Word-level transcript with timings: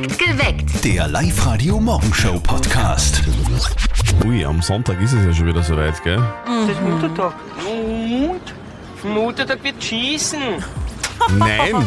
Perfekt 0.00 0.18
geweckt. 0.18 0.82
Der 0.84 1.08
Live-Radio-Morgenshow-Podcast. 1.08 3.22
Ui, 4.24 4.42
am 4.44 4.62
Sonntag 4.62 5.02
ist 5.02 5.12
es 5.12 5.26
ja 5.26 5.34
schon 5.34 5.48
wieder 5.48 5.62
soweit, 5.62 6.02
gell? 6.02 6.16
Das 6.46 6.70
ist 6.70 6.80
Muttertag. 6.80 7.34
Und? 7.66 8.40
Muttertag 9.04 9.62
wird 9.62 9.82
schießen. 9.82 10.40
Nein, 11.36 11.86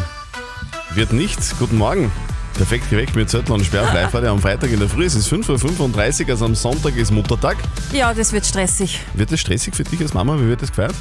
wird 0.94 1.12
nichts. 1.12 1.58
Guten 1.58 1.76
Morgen. 1.76 2.12
Perfekt 2.54 2.88
geweckt 2.88 3.16
mit 3.16 3.28
Zettel 3.30 3.52
und 3.52 3.64
Sperr. 3.64 3.92
Live 3.92 4.14
am 4.14 4.38
Freitag 4.38 4.70
in 4.70 4.78
der 4.78 4.88
Früh. 4.88 5.06
Es 5.06 5.16
ist 5.16 5.32
5.35 5.32 6.24
Uhr, 6.24 6.30
also 6.30 6.44
am 6.44 6.54
Sonntag 6.54 6.94
ist 6.96 7.10
Muttertag. 7.10 7.56
Ja, 7.92 8.14
das 8.14 8.32
wird 8.32 8.46
stressig. 8.46 9.00
Wird 9.14 9.32
das 9.32 9.40
stressig 9.40 9.74
für 9.74 9.82
dich 9.82 10.00
als 10.00 10.14
Mama? 10.14 10.38
Wie 10.38 10.46
wird 10.46 10.62
das 10.62 10.70
gefeiert? 10.70 10.94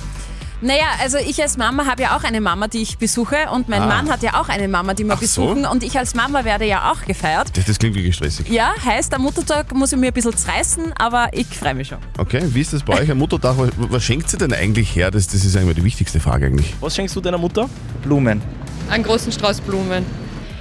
Naja, 0.61 0.85
also 1.01 1.17
ich 1.17 1.41
als 1.41 1.57
Mama 1.57 1.85
habe 1.85 2.03
ja 2.03 2.15
auch 2.15 2.23
eine 2.23 2.39
Mama, 2.39 2.67
die 2.69 2.81
ich 2.81 2.97
besuche 2.97 3.35
und 3.51 3.67
mein 3.67 3.81
Ah. 3.81 3.87
Mann 3.87 4.09
hat 4.09 4.23
ja 4.23 4.39
auch 4.39 4.47
eine 4.47 4.67
Mama, 4.69 4.93
die 4.93 5.03
wir 5.03 5.13
Ach 5.13 5.21
so. 5.21 5.41
besuchen 5.47 5.65
und 5.65 5.83
ich 5.83 5.97
als 5.97 6.15
Mama 6.15 6.45
werde 6.45 6.65
ja 6.65 6.91
auch 6.91 7.03
gefeiert. 7.05 7.47
Das, 7.57 7.65
das 7.65 7.79
klingt 7.79 7.95
wirklich 7.95 8.15
stressig. 8.15 8.47
Ja, 8.49 8.73
heißt, 8.85 9.13
am 9.13 9.23
Muttertag 9.23 9.73
muss 9.75 9.91
ich 9.91 9.99
mir 9.99 10.07
ein 10.07 10.13
bisschen 10.13 10.35
zerreißen, 10.37 10.93
aber 10.97 11.27
ich 11.33 11.47
freue 11.47 11.73
mich 11.73 11.89
schon. 11.89 11.97
Okay, 12.17 12.41
wie 12.45 12.61
ist 12.61 12.71
das 12.71 12.81
bei 12.83 13.01
euch 13.01 13.11
am 13.11 13.17
Muttertag? 13.17 13.57
Was, 13.57 13.71
was 13.77 14.03
schenkt 14.03 14.29
sie 14.29 14.37
denn 14.37 14.53
eigentlich 14.53 14.95
her? 14.95 15.11
Das, 15.11 15.27
das 15.27 15.43
ist 15.43 15.57
eigentlich 15.57 15.75
die 15.75 15.83
wichtigste 15.83 16.19
Frage 16.21 16.45
eigentlich. 16.45 16.73
Was 16.79 16.95
schenkst 16.95 17.13
du 17.15 17.19
deiner 17.21 17.37
Mutter? 17.37 17.69
Blumen. 18.03 18.41
einen 18.89 19.03
großen 19.03 19.31
Strauß 19.33 19.59
Blumen. 19.61 20.05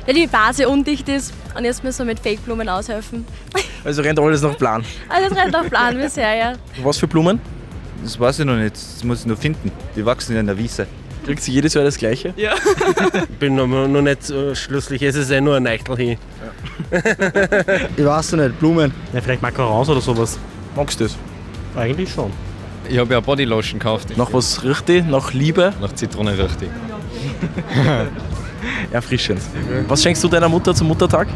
Ja, 0.06 0.12
die 0.12 0.26
Base 0.26 0.68
undicht 0.68 1.08
ist 1.08 1.32
und 1.56 1.64
jetzt 1.64 1.84
müssen 1.84 2.00
wir 2.00 2.06
mit 2.06 2.18
Fake-Blumen 2.18 2.68
aushelfen. 2.68 3.24
Also 3.84 4.02
rennt 4.02 4.18
alles 4.18 4.42
nach 4.42 4.56
Plan. 4.58 4.84
Also 5.08 5.28
das 5.28 5.38
rennt 5.38 5.52
nach 5.52 5.68
Plan 5.68 5.96
bisher, 6.00 6.34
ja. 6.34 6.52
Was 6.82 6.98
für 6.98 7.06
Blumen? 7.06 7.40
Das 8.02 8.18
weiß 8.18 8.40
ich 8.40 8.44
noch 8.44 8.56
nicht, 8.56 8.74
das 8.74 9.04
muss 9.04 9.20
ich 9.20 9.26
noch 9.26 9.38
finden. 9.38 9.70
Die 9.94 10.04
wachsen 10.04 10.34
ja 10.34 10.40
in 10.40 10.46
der 10.46 10.58
Wiese. 10.58 10.86
Kriegt 11.24 11.42
sie 11.42 11.52
jedes 11.52 11.74
Jahr 11.74 11.84
das 11.84 11.96
gleiche? 11.96 12.34
Ich 12.36 13.38
bin 13.38 13.54
noch, 13.54 13.66
noch 13.66 14.02
nicht 14.02 14.24
so 14.24 14.54
schlüssig, 14.54 15.02
es 15.02 15.14
ist 15.14 15.30
ja 15.30 15.40
nur 15.40 15.56
ein 15.56 15.66
Eichtel 15.66 15.96
hin. 15.96 16.18
Ich 17.96 18.04
weiß 18.04 18.32
noch 18.32 18.44
nicht, 18.44 18.58
Blumen. 18.58 18.92
Ja, 19.12 19.20
vielleicht 19.20 19.40
Macarons 19.40 19.88
oder 19.88 20.00
sowas. 20.00 20.38
Magst 20.74 20.98
du 20.98 21.04
das? 21.04 21.16
Eigentlich 21.76 22.12
schon. 22.12 22.32
Ich 22.88 22.98
habe 22.98 23.14
ja 23.14 23.20
Bodylotion 23.20 23.78
gekauft. 23.78 24.16
Nach 24.16 24.32
was 24.32 24.64
riecht 24.64 24.88
die? 24.88 25.02
Nach 25.02 25.32
Liebe? 25.32 25.72
Nach 25.80 25.92
Zitrone 25.94 26.36
richtig. 26.36 26.68
Erfrischend. 28.90 29.40
Was 29.86 30.02
schenkst 30.02 30.24
du 30.24 30.28
deiner 30.28 30.48
Mutter 30.48 30.74
zum 30.74 30.88
Muttertag? 30.88 31.28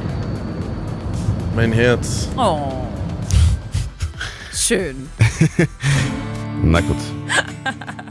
Mein 1.55 1.73
Herz. 1.73 2.29
Oh. 2.37 2.87
Schön. 4.53 5.09
Na 6.69 6.81
gut. 6.81 6.97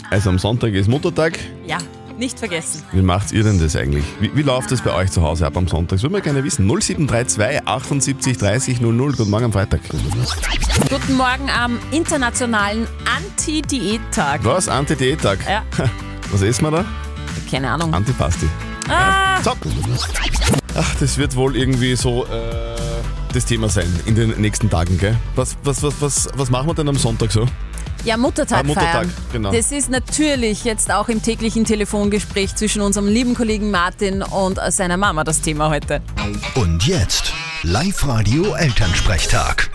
Also 0.09 0.29
am 0.29 0.39
Sonntag 0.39 0.73
ist 0.73 0.87
Muttertag. 0.87 1.37
Ja, 1.67 1.77
nicht 2.17 2.39
vergessen. 2.39 2.83
Wie 2.93 3.01
macht 3.01 3.33
ihr 3.33 3.43
denn 3.43 3.59
das 3.59 3.75
eigentlich? 3.75 4.05
Wie, 4.21 4.31
wie 4.33 4.43
läuft 4.43 4.71
das 4.71 4.81
bei 4.81 4.93
euch 4.93 5.11
zu 5.11 5.21
Hause 5.21 5.45
ab 5.45 5.57
am 5.57 5.67
Sonntag? 5.67 5.97
Das 5.97 6.03
würden 6.03 6.13
wir 6.13 6.21
gerne 6.21 6.41
wissen. 6.43 6.65
0732 6.65 7.67
78 7.67 8.37
30 8.37 8.79
00. 8.81 9.11
Guten 9.11 9.29
Morgen 9.29 9.45
am 9.45 9.51
Freitag. 9.51 9.81
Guten 10.89 11.15
Morgen 11.17 11.49
am 11.49 11.77
internationalen 11.91 12.87
Anti-Diät-Tag. 13.17 14.45
Was? 14.45 14.69
Anti-Diät-Tag? 14.69 15.39
Ja, 15.49 15.63
Was 16.31 16.41
essen 16.41 16.63
wir 16.63 16.71
da? 16.71 16.85
keine 17.51 17.69
Ahnung. 17.69 17.93
Antipasti. 17.93 18.47
Ah, 18.89 19.41
So. 19.43 19.51
Ach, 20.75 20.95
das 20.99 21.17
wird 21.17 21.35
wohl 21.35 21.55
irgendwie 21.57 21.95
so 21.95 22.23
äh, 22.25 22.29
das 23.33 23.45
Thema 23.45 23.67
sein 23.69 23.87
in 24.05 24.15
den 24.15 24.29
nächsten 24.41 24.69
Tagen, 24.69 24.97
gell? 24.97 25.15
Was, 25.35 25.57
was, 25.63 25.83
was, 25.83 26.01
was, 26.01 26.29
was 26.35 26.49
machen 26.49 26.67
wir 26.67 26.73
denn 26.73 26.87
am 26.87 26.95
Sonntag 26.97 27.31
so? 27.31 27.45
Ja, 28.05 28.17
Muttertag, 28.17 28.59
Ah, 28.59 28.63
Muttertag, 28.63 28.93
feiern. 28.93 29.13
genau. 29.31 29.51
Das 29.51 29.71
ist 29.71 29.89
natürlich 29.89 30.63
jetzt 30.63 30.91
auch 30.93 31.09
im 31.09 31.21
täglichen 31.21 31.65
Telefongespräch 31.65 32.55
zwischen 32.55 32.81
unserem 32.81 33.07
lieben 33.07 33.33
Kollegen 33.35 33.71
Martin 33.71 34.21
und 34.23 34.59
seiner 34.69 34.97
Mama 34.97 35.23
das 35.23 35.41
Thema 35.41 35.69
heute. 35.69 36.01
Und 36.55 36.85
jetzt 36.87 37.33
Live-Radio 37.63 38.53
Elternsprechtag. 38.55 39.69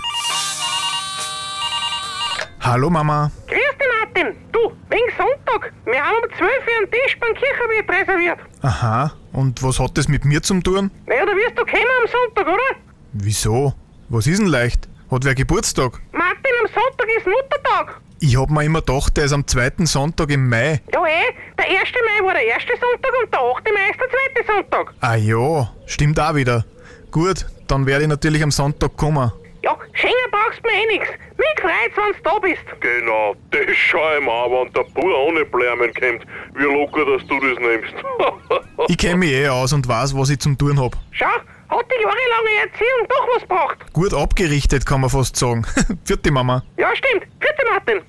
Hallo 2.60 2.90
Mama. 2.90 3.30
Grüß 3.48 3.56
dich, 3.56 3.88
Martin. 4.00 4.36
Du, 4.52 4.58
wegen 4.90 5.02
Sonntag. 5.16 5.72
Wir 5.86 6.00
haben 6.04 6.16
um 6.22 6.28
12 6.36 6.40
Uhr 6.40 6.78
einen 6.78 6.90
Tisch 6.90 7.18
beim 7.18 7.34
Kirchenwirt 7.34 7.90
reserviert. 8.08 8.38
Aha, 8.62 9.12
und 9.32 9.62
was 9.62 9.78
hat 9.80 9.96
das 9.98 10.08
mit 10.08 10.24
mir 10.24 10.42
zum 10.42 10.62
tun? 10.62 10.90
Naja, 11.06 11.24
da 11.26 11.32
wirst 11.32 11.58
du 11.58 11.64
kommen 11.64 11.86
am 12.04 12.08
Sonntag, 12.10 12.46
oder? 12.46 12.80
Wieso? 13.12 13.74
Was 14.08 14.26
ist 14.26 14.38
denn 14.40 14.46
leicht? 14.46 14.88
Hat 15.10 15.24
wer 15.24 15.34
Geburtstag? 15.34 16.00
Martin, 16.12 16.52
am 16.62 16.66
Sonntag 16.72 17.06
ist 17.18 17.26
Muttertag. 17.26 18.00
Ich 18.22 18.36
hab 18.36 18.50
mir 18.50 18.64
immer 18.64 18.80
gedacht, 18.80 19.16
der 19.16 19.24
ist 19.24 19.32
am 19.32 19.46
zweiten 19.46 19.86
Sonntag 19.86 20.30
im 20.30 20.46
Mai. 20.46 20.82
Ja, 20.92 21.06
eh, 21.06 21.32
der 21.56 21.64
1. 21.64 21.78
Mai 22.04 22.26
war 22.26 22.34
der 22.34 22.44
erste 22.44 22.72
Sonntag 22.78 23.12
und 23.22 23.32
der 23.32 23.40
8. 23.40 23.64
Mai 23.72 23.90
ist 23.90 23.98
der 23.98 24.08
zweite 24.10 24.46
Sonntag. 24.52 24.94
Ah 25.00 25.14
ja, 25.14 25.72
stimmt 25.86 26.20
auch 26.20 26.34
wieder. 26.34 26.66
Gut, 27.10 27.46
dann 27.66 27.86
werde 27.86 28.02
ich 28.02 28.08
natürlich 28.10 28.42
am 28.42 28.50
Sonntag 28.50 28.94
kommen. 28.98 29.32
Ja, 29.62 29.74
schenken 29.94 30.30
brauchst 30.30 30.60
du 30.62 30.68
mir 30.68 30.82
eh 30.82 30.98
nix. 30.98 31.08
Mich 31.38 31.60
freut's, 31.62 31.96
wenn 31.96 32.12
du 32.12 32.22
da 32.22 32.38
bist. 32.40 32.80
Genau, 32.80 33.34
das 33.52 33.74
schau 33.74 33.98
ich 34.18 34.22
mir 34.22 34.32
an, 34.32 34.50
wenn 34.50 34.72
der 34.74 34.82
Bub 34.82 35.04
ohne 35.04 35.44
Blärmen 35.46 35.90
kommt. 35.94 36.26
Wie 36.54 36.64
locker, 36.64 37.06
dass 37.06 37.26
du 37.26 37.40
das 37.40 37.58
nimmst. 37.58 37.94
Ich 38.88 38.96
kenne 38.96 39.16
mich 39.16 39.30
eh 39.32 39.48
aus 39.48 39.72
und 39.72 39.86
weiß, 39.86 40.16
was 40.16 40.30
ich 40.30 40.38
zum 40.40 40.56
tun 40.56 40.80
hab. 40.80 40.96
Schau, 41.12 41.26
hat 41.70 41.86
die 41.90 42.02
jahrelange 42.02 42.70
Erziehung 42.70 43.06
doch 43.08 43.28
was 43.34 43.42
gebracht. 43.42 43.92
Gut 43.92 44.14
abgerichtet, 44.14 44.84
kann 44.86 45.00
man 45.00 45.10
fast 45.10 45.36
sagen. 45.36 45.64
Vierte 46.04 46.30
Mama. 46.30 46.62
Ja, 46.76 46.88
stimmt. 46.94 47.26
Bitte, 47.38 47.64
Martin. 47.70 48.02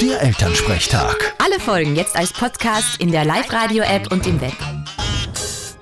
Der 0.00 0.22
Elternsprechtag. 0.22 1.34
Alle 1.44 1.60
Folgen 1.60 1.96
jetzt 1.96 2.16
als 2.16 2.32
Podcast 2.32 3.00
in 3.00 3.12
der 3.12 3.24
Live-Radio-App 3.24 4.10
und 4.10 4.26
im 4.26 4.40
Web. 4.40 4.54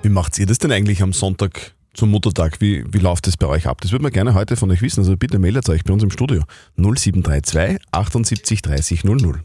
Wie 0.01 0.09
macht 0.09 0.37
ihr 0.39 0.45
das 0.45 0.57
denn 0.57 0.71
eigentlich 0.71 1.01
am 1.01 1.13
Sonntag 1.13 1.73
zum 1.95 2.11
Muttertag? 2.11 2.61
Wie, 2.61 2.83
wie 2.91 2.99
läuft 2.99 3.27
das 3.27 3.37
bei 3.37 3.47
euch 3.47 3.67
ab? 3.67 3.81
Das 3.81 3.91
würden 3.91 4.03
wir 4.03 4.11
gerne 4.11 4.33
heute 4.33 4.55
von 4.55 4.69
euch 4.71 4.81
wissen. 4.81 4.99
Also 4.99 5.17
bitte 5.17 5.39
meldet 5.39 5.67
euch 5.69 5.83
bei 5.83 5.93
uns 5.93 6.03
im 6.03 6.11
Studio 6.11 6.43
0732 6.77 7.79
78 7.91 8.61
30 8.61 9.03
00. 9.03 9.41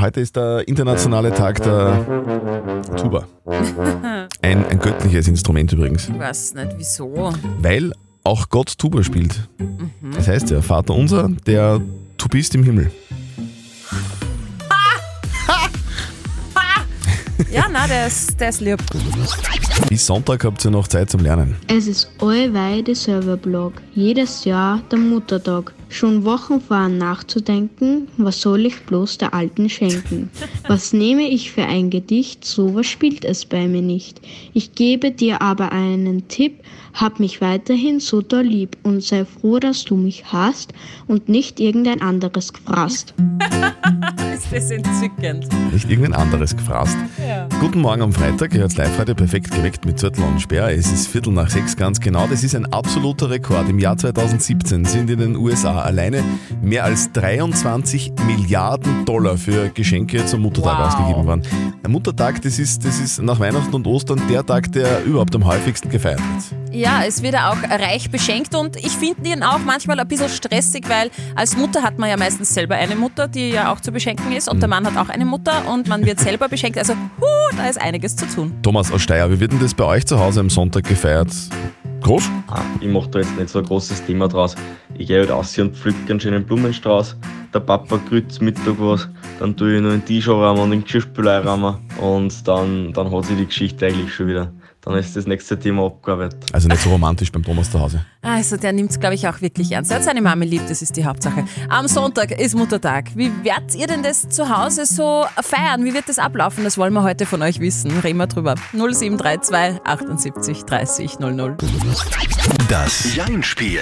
Heute 0.00 0.20
ist 0.20 0.36
der 0.36 0.66
internationale 0.68 1.32
Tag 1.32 1.62
der 1.62 2.04
Tuba. 2.96 3.26
Ein, 4.42 4.66
ein 4.66 4.78
göttliches 4.78 5.28
Instrument 5.28 5.72
übrigens. 5.72 6.08
Ich 6.08 6.18
weiß 6.18 6.54
nicht 6.54 6.74
wieso. 6.76 7.32
Weil 7.60 7.92
auch 8.24 8.48
Gott 8.48 8.76
Tuba 8.76 9.02
spielt. 9.02 9.48
Das 10.14 10.28
heißt 10.28 10.50
ja, 10.50 10.60
Vater 10.62 10.94
unser, 10.94 11.30
der 11.46 11.80
Tubist 12.18 12.54
im 12.54 12.64
Himmel. 12.64 12.90
Ja, 17.56 17.68
na, 17.72 17.86
der 17.86 18.06
ist, 18.08 18.38
der 18.38 18.50
ist 18.50 18.60
lieb. 18.60 18.82
Bis 19.88 20.04
Sonntag 20.04 20.44
habt 20.44 20.62
ihr 20.62 20.70
noch 20.70 20.86
Zeit 20.88 21.08
zum 21.08 21.22
Lernen. 21.22 21.56
Es 21.68 21.86
ist 21.86 22.10
allweil 22.20 22.82
der 22.82 22.94
Serverblog. 22.94 23.72
Jedes 23.94 24.44
Jahr 24.44 24.82
der 24.90 24.98
Muttertag. 24.98 25.72
Schon 25.96 26.26
Wochen 26.26 26.60
fahren 26.60 26.98
nachzudenken, 26.98 28.08
was 28.18 28.42
soll 28.42 28.66
ich 28.66 28.80
bloß 28.80 29.16
der 29.16 29.32
Alten 29.32 29.70
schenken? 29.70 30.28
Was 30.68 30.92
nehme 30.92 31.22
ich 31.22 31.52
für 31.52 31.64
ein 31.64 31.88
Gedicht? 31.88 32.44
Sowas 32.44 32.84
spielt 32.86 33.24
es 33.24 33.46
bei 33.46 33.66
mir 33.66 33.80
nicht. 33.80 34.20
Ich 34.52 34.74
gebe 34.74 35.10
dir 35.10 35.40
aber 35.40 35.72
einen 35.72 36.28
Tipp, 36.28 36.60
hab 36.92 37.18
mich 37.18 37.40
weiterhin 37.40 38.00
so 38.00 38.20
doll 38.20 38.44
lieb 38.44 38.76
und 38.82 39.02
sei 39.02 39.24
froh, 39.24 39.58
dass 39.58 39.84
du 39.86 39.96
mich 39.96 40.24
hast 40.30 40.74
und 41.06 41.30
nicht 41.30 41.60
irgendein 41.60 42.02
anderes 42.02 42.52
gefrasst. 42.52 43.14
Ist 44.36 44.52
das 44.52 44.70
entzückend. 44.70 45.48
Nicht 45.72 45.88
irgendein 45.88 46.12
anderes 46.12 46.54
gefrasst. 46.54 46.96
Guten 47.58 47.80
Morgen 47.80 48.02
am 48.02 48.12
Freitag. 48.12 48.52
Ihr 48.52 48.60
hört 48.60 48.76
live 48.76 48.98
heute 48.98 49.14
perfekt 49.14 49.50
geweckt 49.50 49.86
mit 49.86 49.98
Zürtel 49.98 50.24
und 50.24 50.40
Sperr. 50.40 50.70
Es 50.70 50.92
ist 50.92 51.08
Viertel 51.08 51.32
nach 51.32 51.48
sechs 51.48 51.74
ganz 51.74 52.00
genau. 52.00 52.26
Das 52.26 52.44
ist 52.44 52.54
ein 52.54 52.70
absoluter 52.72 53.30
Rekord. 53.30 53.68
Im 53.70 53.78
Jahr 53.78 53.96
2017 53.96 54.84
sind 54.84 55.08
in 55.08 55.18
den 55.18 55.36
USA 55.36 55.82
alleine 55.86 56.22
mehr 56.62 56.84
als 56.84 57.10
23 57.12 58.12
Milliarden 58.26 59.04
Dollar 59.04 59.36
für 59.38 59.68
Geschenke 59.70 60.24
zum 60.26 60.42
Muttertag 60.42 60.78
Wow. 60.78 60.86
ausgegeben 60.86 61.26
worden. 61.26 61.42
Der 61.82 61.90
Muttertag, 61.90 62.42
das 62.42 62.58
ist, 62.58 62.84
das 62.84 62.98
ist 62.98 63.22
nach 63.22 63.38
Weihnachten 63.40 63.72
und 63.74 63.86
Ostern 63.86 64.20
der 64.28 64.44
Tag, 64.44 64.72
der 64.72 65.04
überhaupt 65.04 65.34
am 65.34 65.44
häufigsten 65.44 65.88
gefeiert 65.88 66.20
wird. 66.20 66.74
Ja, 66.74 67.02
es 67.06 67.22
wird 67.22 67.36
auch 67.36 67.56
reich 67.70 68.10
beschenkt 68.10 68.54
und 68.54 68.76
ich 68.76 68.88
finde 68.90 69.30
ihn 69.30 69.42
auch 69.42 69.60
manchmal 69.64 69.98
ein 70.00 70.08
bisschen 70.08 70.28
stressig, 70.28 70.84
weil 70.88 71.10
als 71.34 71.56
Mutter 71.56 71.82
hat 71.82 71.98
man 71.98 72.10
ja 72.10 72.16
meistens 72.16 72.52
selber 72.52 72.74
eine 72.74 72.96
Mutter, 72.96 73.28
die 73.28 73.50
ja 73.50 73.72
auch 73.72 73.80
zu 73.80 73.92
beschenken 73.92 74.32
ist 74.32 74.48
und 74.48 74.60
der 74.60 74.68
Mann 74.68 74.84
hat 74.84 74.96
auch 74.96 75.08
eine 75.08 75.24
Mutter 75.24 75.62
und 75.72 75.88
man 75.88 76.04
wird 76.04 76.20
selber 76.20 76.48
beschenkt. 76.48 76.76
Also, 76.78 76.94
huh, 77.20 77.56
da 77.56 77.66
ist 77.68 77.80
einiges 77.80 78.16
zu 78.16 78.26
tun. 78.26 78.52
Thomas 78.62 78.90
aus 78.92 79.02
Steyr, 79.02 79.30
wie 79.30 79.40
wird 79.40 79.52
denn 79.52 79.60
das 79.60 79.72
bei 79.74 79.84
euch 79.84 80.04
zu 80.06 80.18
Hause 80.18 80.40
am 80.40 80.50
Sonntag 80.50 80.84
gefeiert? 80.84 81.30
Groß? 82.02 82.30
Ah, 82.48 82.62
Ich 82.80 82.88
mache 82.88 83.08
da 83.10 83.18
jetzt 83.20 83.36
nicht 83.36 83.48
so 83.48 83.58
ein 83.58 83.64
großes 83.64 84.04
Thema 84.04 84.28
draus. 84.28 84.54
Ich 84.96 85.08
gehe 85.08 85.20
halt 85.20 85.30
raus 85.30 85.58
und 85.58 85.76
pflücke 85.76 86.10
einen 86.10 86.20
schönen 86.20 86.44
Blumenstrauß. 86.44 87.16
Der 87.52 87.60
Papa 87.60 87.98
grüßt 88.08 88.40
Mittag 88.42 88.76
was. 88.78 89.08
Dann 89.40 89.56
tue 89.56 89.76
ich 89.76 89.82
noch 89.82 89.98
Tisch 90.04 90.28
anräumen 90.28 90.62
und 90.62 90.70
den 90.70 90.84
Geschirrspüler. 90.84 91.78
Und 92.00 92.46
dann, 92.48 92.92
dann 92.92 93.10
hat 93.10 93.24
sich 93.24 93.36
die 93.36 93.46
Geschichte 93.46 93.86
eigentlich 93.86 94.14
schon 94.14 94.28
wieder. 94.28 94.52
Dann 94.86 94.98
ist 94.98 95.16
das 95.16 95.26
nächste 95.26 95.58
Thema 95.58 95.86
abgearbeitet. 95.86 96.38
Also 96.52 96.68
nicht 96.68 96.80
so 96.80 96.90
romantisch 96.90 97.32
beim 97.32 97.42
Thomas 97.42 97.70
zu 97.70 97.80
Hause. 97.80 98.06
Also 98.22 98.56
der 98.56 98.72
nimmt 98.72 98.92
es, 98.92 99.00
glaube 99.00 99.16
ich, 99.16 99.26
auch 99.26 99.40
wirklich 99.40 99.72
ernst. 99.72 99.90
Er 99.90 99.96
hat 99.96 100.04
seine 100.04 100.22
Mama 100.22 100.44
lieb, 100.44 100.62
das 100.68 100.80
ist 100.80 100.96
die 100.96 101.04
Hauptsache. 101.04 101.44
Am 101.68 101.88
Sonntag 101.88 102.30
ist 102.30 102.54
Muttertag. 102.54 103.10
Wie 103.16 103.32
werdet 103.42 103.74
ihr 103.74 103.88
denn 103.88 104.04
das 104.04 104.28
zu 104.28 104.48
Hause 104.48 104.86
so 104.86 105.26
feiern? 105.40 105.84
Wie 105.84 105.92
wird 105.92 106.08
das 106.08 106.20
ablaufen? 106.20 106.62
Das 106.62 106.78
wollen 106.78 106.92
wir 106.92 107.02
heute 107.02 107.26
von 107.26 107.42
euch 107.42 107.58
wissen. 107.58 107.98
Reden 107.98 108.18
wir 108.18 108.28
drüber. 108.28 108.54
0732 108.74 109.80
78 109.84 110.64
30 110.64 111.18
00. 111.18 111.56
Das 112.68 113.14
Jein-Spiel. 113.16 113.80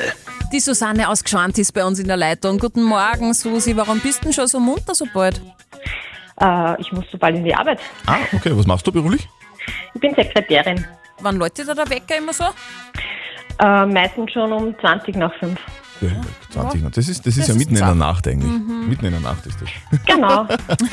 Die 0.55 0.61
Susanne 0.61 1.11
aus 1.11 1.23
Gschwand 1.23 1.59
ist 1.59 1.73
bei 1.73 1.85
uns 1.85 1.99
in 1.99 2.09
der 2.09 2.17
Leitung. 2.17 2.59
Guten 2.59 2.83
Morgen, 2.83 3.35
Susi. 3.35 3.77
Warum 3.77 4.01
bist 4.01 4.21
du 4.21 4.25
denn 4.25 4.33
schon 4.33 4.47
so 4.47 4.59
munter 4.59 4.95
so 4.95 5.05
bald? 5.13 5.43
Äh, 6.41 6.81
ich 6.81 6.91
muss 6.93 7.05
so 7.13 7.19
bald 7.19 7.37
in 7.37 7.45
die 7.45 7.55
Arbeit. 7.55 7.79
Ah, 8.07 8.17
okay. 8.33 8.53
Was 8.57 8.67
machst 8.67 8.87
du 8.87 8.93
beruflich? 8.93 9.29
Ich 9.95 10.01
bin 10.01 10.15
Sekretärin. 10.15 10.85
Wann 11.21 11.37
läutet 11.37 11.69
da 11.69 11.75
der 11.75 11.89
Wecker 11.89 12.19
immer 12.19 12.33
so? 12.33 12.45
Äh, 13.61 13.87
meistens 13.87 14.33
schon 14.33 14.53
um 14.53 14.79
20 14.81 15.17
nach 15.17 15.33
5. 15.39 15.59
Ja, 16.01 16.09
20 16.51 16.75
Minuten. 16.81 16.95
Das 16.95 17.09
ist, 17.09 17.25
das 17.25 17.37
ist 17.37 17.43
Das 17.43 17.49
ja 17.49 17.55
ist 17.55 17.59
mitten 17.59 17.77
in 17.77 17.85
der. 17.85 17.95
Nacht 17.95 18.27
eigentlich. 18.27 18.51
Mhm. 18.51 18.89
Mitten 18.89 19.05
in 19.07 19.13
der 19.13 19.21
Nacht 19.21 19.47
ist 19.47 19.57
das. 19.61 19.69
Genau. 20.07 20.47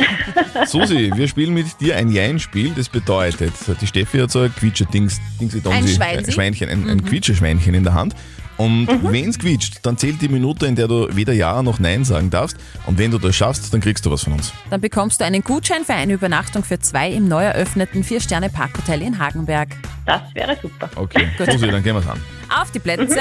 Susi, 0.65 1.11
wir 1.15 1.27
spielen 1.27 1.53
mit 1.53 1.81
dir 1.81 1.97
ein 1.97 2.11
Jein-Spiel. 2.11 2.71
Das 2.75 2.87
bedeutet, 2.87 3.53
die 3.81 3.87
Steffi 3.87 4.19
hat 4.19 4.31
so 4.31 4.41
ein 4.41 4.53
Quietsche-Dings, 4.53 5.19
Dingsi 5.39 5.61
Ein? 5.69 5.87
Schweinchen, 5.87 6.69
ein, 6.69 6.87
ein 6.87 7.03
Quietscheschweinchen 7.03 7.73
in 7.73 7.83
der 7.83 7.95
Hand. 7.95 8.15
Und 8.61 8.87
wenn 9.11 9.27
es 9.27 9.39
quietscht, 9.39 9.79
dann 9.81 9.97
zählt 9.97 10.21
die 10.21 10.27
Minute, 10.29 10.67
in 10.67 10.75
der 10.75 10.87
du 10.87 11.07
weder 11.15 11.33
Ja 11.33 11.63
noch 11.63 11.79
Nein 11.79 12.05
sagen 12.05 12.29
darfst. 12.29 12.57
Und 12.85 12.99
wenn 12.99 13.09
du 13.09 13.17
das 13.17 13.35
schaffst, 13.35 13.73
dann 13.73 13.81
kriegst 13.81 14.05
du 14.05 14.11
was 14.11 14.23
von 14.23 14.33
uns. 14.33 14.53
Dann 14.69 14.79
bekommst 14.79 15.19
du 15.19 15.25
einen 15.25 15.43
Gutschein 15.43 15.83
für 15.83 15.95
eine 15.95 16.13
Übernachtung 16.13 16.63
für 16.63 16.77
zwei 16.77 17.09
im 17.09 17.27
neu 17.27 17.43
eröffneten 17.43 18.03
Vier-Sterne-Parkhotel 18.03 19.01
in 19.01 19.17
Hagenberg. 19.17 19.69
Das 20.05 20.21
wäre 20.35 20.55
super. 20.61 20.87
Okay, 20.95 21.27
Susi, 21.39 21.71
dann 21.71 21.81
gehen 21.81 21.95
wir's 21.95 22.07
an. 22.07 22.21
Auf 22.55 22.69
die 22.69 22.77
Plätze, 22.77 23.19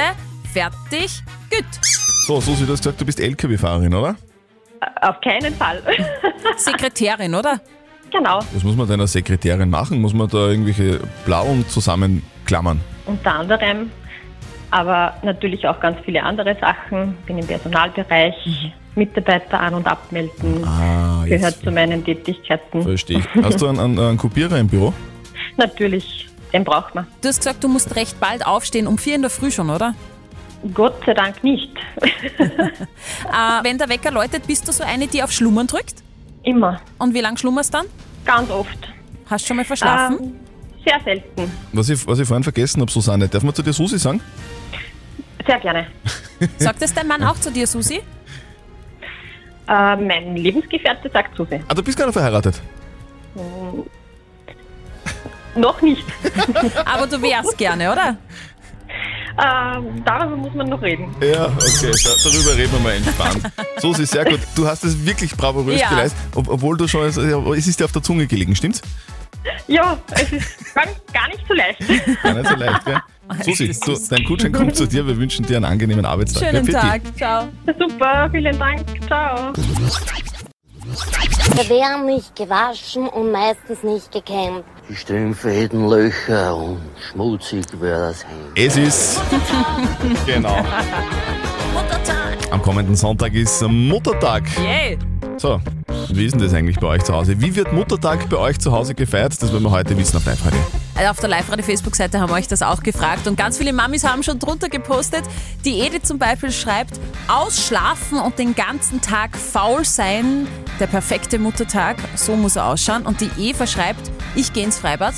fertig, 0.52 1.22
gut. 1.50 1.64
So, 2.26 2.38
Susi, 2.42 2.66
du 2.66 2.72
hast 2.72 2.80
gesagt, 2.80 3.00
du 3.00 3.06
bist 3.06 3.18
LKW-Fahrerin, 3.18 3.94
oder? 3.94 4.16
Auf 5.00 5.22
keinen 5.22 5.54
Fall. 5.54 5.82
Sekretärin, 6.58 7.34
oder? 7.34 7.62
Genau. 8.12 8.40
Was 8.52 8.62
muss 8.62 8.76
man 8.76 8.86
deiner 8.86 9.06
Sekretärin 9.06 9.70
machen? 9.70 10.02
Muss 10.02 10.12
man 10.12 10.28
da 10.28 10.48
irgendwelche 10.48 11.00
Blauen 11.24 11.66
zusammenklammern? 11.66 12.80
Unter 13.06 13.36
anderem. 13.36 13.90
Aber 14.70 15.14
natürlich 15.22 15.66
auch 15.66 15.80
ganz 15.80 15.98
viele 16.04 16.22
andere 16.22 16.56
Sachen. 16.60 17.16
Bin 17.26 17.38
im 17.38 17.46
Personalbereich. 17.46 18.34
Mitarbeiter 18.96 19.60
an- 19.60 19.74
und 19.74 19.86
abmelden. 19.86 20.64
Ah, 20.64 21.24
Gehört 21.24 21.56
zu 21.62 21.70
meinen 21.70 22.04
Tätigkeiten. 22.04 22.82
verstehe 22.82 23.18
ich. 23.20 23.42
Hast 23.42 23.60
du 23.60 23.68
einen, 23.68 23.78
einen, 23.78 23.98
einen 23.98 24.18
Kopierer 24.18 24.58
im 24.58 24.66
Büro? 24.68 24.92
Natürlich. 25.56 26.28
Den 26.52 26.64
braucht 26.64 26.94
man. 26.96 27.06
Du 27.22 27.28
hast 27.28 27.38
gesagt, 27.38 27.62
du 27.62 27.68
musst 27.68 27.94
recht 27.94 28.18
bald 28.18 28.44
aufstehen, 28.44 28.88
um 28.88 28.98
vier 28.98 29.14
in 29.14 29.20
der 29.22 29.30
Früh 29.30 29.52
schon, 29.52 29.70
oder? 29.70 29.94
Gott 30.74 30.94
sei 31.06 31.14
Dank 31.14 31.42
nicht. 31.44 31.70
Äh, 33.32 33.62
wenn 33.64 33.78
der 33.78 33.88
Wecker 33.88 34.10
läutet, 34.10 34.46
bist 34.46 34.66
du 34.66 34.72
so 34.72 34.82
eine, 34.82 35.06
die 35.06 35.22
auf 35.22 35.30
Schlummern 35.30 35.66
drückt? 35.66 36.02
Immer. 36.42 36.80
Und 36.98 37.14
wie 37.14 37.20
lange 37.20 37.38
schlummerst 37.38 37.72
du 37.72 37.78
dann? 37.78 37.86
Ganz 38.24 38.50
oft. 38.50 38.78
Hast 39.26 39.44
du 39.44 39.48
schon 39.48 39.56
mal 39.58 39.64
verschlafen? 39.64 40.16
Ähm, 40.20 40.32
sehr 40.84 41.00
selten. 41.04 41.50
Was 41.72 41.88
ich, 41.88 42.04
was 42.06 42.18
ich 42.18 42.26
vorhin 42.26 42.42
vergessen 42.42 42.80
habe, 42.80 42.90
Susanne, 42.90 43.28
darf 43.28 43.42
man 43.42 43.54
zu 43.54 43.62
dir 43.62 43.72
Susi 43.72 43.98
sagen? 43.98 44.20
Sehr 45.46 45.58
gerne. 45.60 45.86
Sagt 46.58 46.82
das 46.82 46.92
dein 46.94 47.06
Mann 47.06 47.22
auch 47.22 47.38
zu 47.38 47.50
dir, 47.50 47.66
Susi? 47.66 47.96
Äh, 49.68 49.96
mein 49.96 50.36
Lebensgefährte 50.36 51.08
sagt 51.10 51.36
Susi. 51.36 51.60
Ah, 51.68 51.74
du 51.74 51.82
bist 51.82 51.96
gar 51.96 52.06
nicht 52.06 52.14
verheiratet. 52.14 52.60
Hm, 53.34 53.84
Noch 55.54 55.80
nicht. 55.82 56.04
Aber 56.84 57.06
du 57.06 57.20
wärst 57.22 57.56
gerne, 57.56 57.92
oder? 57.92 58.16
Ähm, 59.42 60.02
darüber 60.04 60.36
muss 60.36 60.52
man 60.54 60.68
noch 60.68 60.82
reden. 60.82 61.14
Ja, 61.20 61.46
okay, 61.46 61.92
da, 62.04 62.10
darüber 62.24 62.56
reden 62.56 62.72
wir 62.72 62.80
mal 62.80 62.94
entspannt. 62.94 63.42
Susi, 63.78 64.04
sehr 64.06 64.24
gut. 64.24 64.40
Du 64.56 64.66
hast 64.66 64.82
es 64.84 65.04
wirklich 65.06 65.36
bravourös 65.36 65.80
Ja. 65.80 65.88
geleistet, 65.88 66.18
ob, 66.34 66.48
obwohl 66.48 66.76
du 66.76 66.88
schon, 66.88 67.04
es 67.06 67.16
ist 67.16 67.78
dir 67.80 67.84
auf 67.84 67.92
der 67.92 68.02
Zunge 68.02 68.26
gelegen, 68.26 68.56
stimmt's? 68.56 68.82
Ja, 69.68 69.96
es 70.10 70.32
ist 70.32 70.74
gar, 70.74 70.84
gar 71.14 71.28
nicht 71.28 71.44
so 71.46 71.54
leicht. 71.54 71.78
Gar 72.22 72.34
nicht 72.34 72.48
so 72.50 72.56
leicht, 72.56 72.84
gell? 72.84 72.98
Susi, 73.44 73.68
du, 73.84 73.96
dein 74.10 74.24
Gutschein 74.24 74.52
kommt 74.52 74.76
zu 74.76 74.86
dir. 74.86 75.06
Wir 75.06 75.16
wünschen 75.16 75.46
dir 75.46 75.56
einen 75.56 75.64
angenehmen 75.64 76.04
Arbeitstag. 76.04 76.50
Schönen 76.50 76.66
Ja, 76.66 76.80
Tag. 76.80 77.02
Ciao. 77.16 77.48
Super, 77.78 78.28
vielen 78.30 78.58
Dank. 78.58 78.84
Ciao. 79.06 79.52
Wir 81.54 81.68
werden 81.68 82.06
nicht 82.06 82.34
gewaschen 82.34 83.08
und 83.08 83.32
meistens 83.32 83.82
nicht 83.82 84.10
gekämmt. 84.12 84.64
Die 84.88 84.96
Strümpfe 84.96 85.50
hätten 85.50 85.88
Löcher 85.88 86.56
und 86.56 86.80
schmutzig 87.10 87.64
wäre 87.80 88.08
das 88.08 88.24
Hemd. 88.24 88.56
Es 88.56 88.76
ist. 88.76 89.20
genau. 90.26 90.64
Am 92.50 92.62
kommenden 92.62 92.96
Sonntag 92.96 93.34
ist 93.34 93.62
Muttertag. 93.62 94.44
Yay! 94.58 94.98
So, 95.40 95.58
wie 96.10 96.26
ist 96.26 96.32
denn 96.32 96.42
das 96.42 96.52
eigentlich 96.52 96.78
bei 96.78 96.86
euch 96.86 97.02
zu 97.02 97.14
Hause? 97.14 97.40
Wie 97.40 97.56
wird 97.56 97.72
Muttertag 97.72 98.28
bei 98.28 98.36
euch 98.36 98.58
zu 98.58 98.72
Hause 98.72 98.94
gefeiert? 98.94 99.42
Das 99.42 99.50
wollen 99.50 99.62
wir 99.62 99.70
heute 99.70 99.96
wissen 99.96 100.18
auf 100.18 100.26
live 100.26 100.38
-Radio. 100.38 100.58
Also 100.94 101.10
Auf 101.12 101.18
der 101.18 101.30
Live-Radio-Facebook-Seite 101.30 102.20
haben 102.20 102.28
wir 102.28 102.34
euch 102.34 102.46
das 102.46 102.60
auch 102.60 102.82
gefragt 102.82 103.26
und 103.26 103.38
ganz 103.38 103.56
viele 103.56 103.72
Mamis 103.72 104.04
haben 104.04 104.22
schon 104.22 104.38
drunter 104.38 104.68
gepostet. 104.68 105.22
Die 105.64 105.80
Edith 105.80 106.02
zum 106.02 106.18
Beispiel 106.18 106.52
schreibt, 106.52 107.00
ausschlafen 107.26 108.20
und 108.20 108.38
den 108.38 108.54
ganzen 108.54 109.00
Tag 109.00 109.34
faul 109.34 109.86
sein, 109.86 110.46
der 110.78 110.88
perfekte 110.88 111.38
Muttertag, 111.38 111.96
so 112.16 112.36
muss 112.36 112.56
er 112.56 112.66
ausschauen. 112.66 113.06
Und 113.06 113.22
die 113.22 113.30
Eva 113.38 113.66
schreibt, 113.66 114.10
ich 114.34 114.52
gehe 114.52 114.64
ins 114.64 114.76
Freibad, 114.76 115.14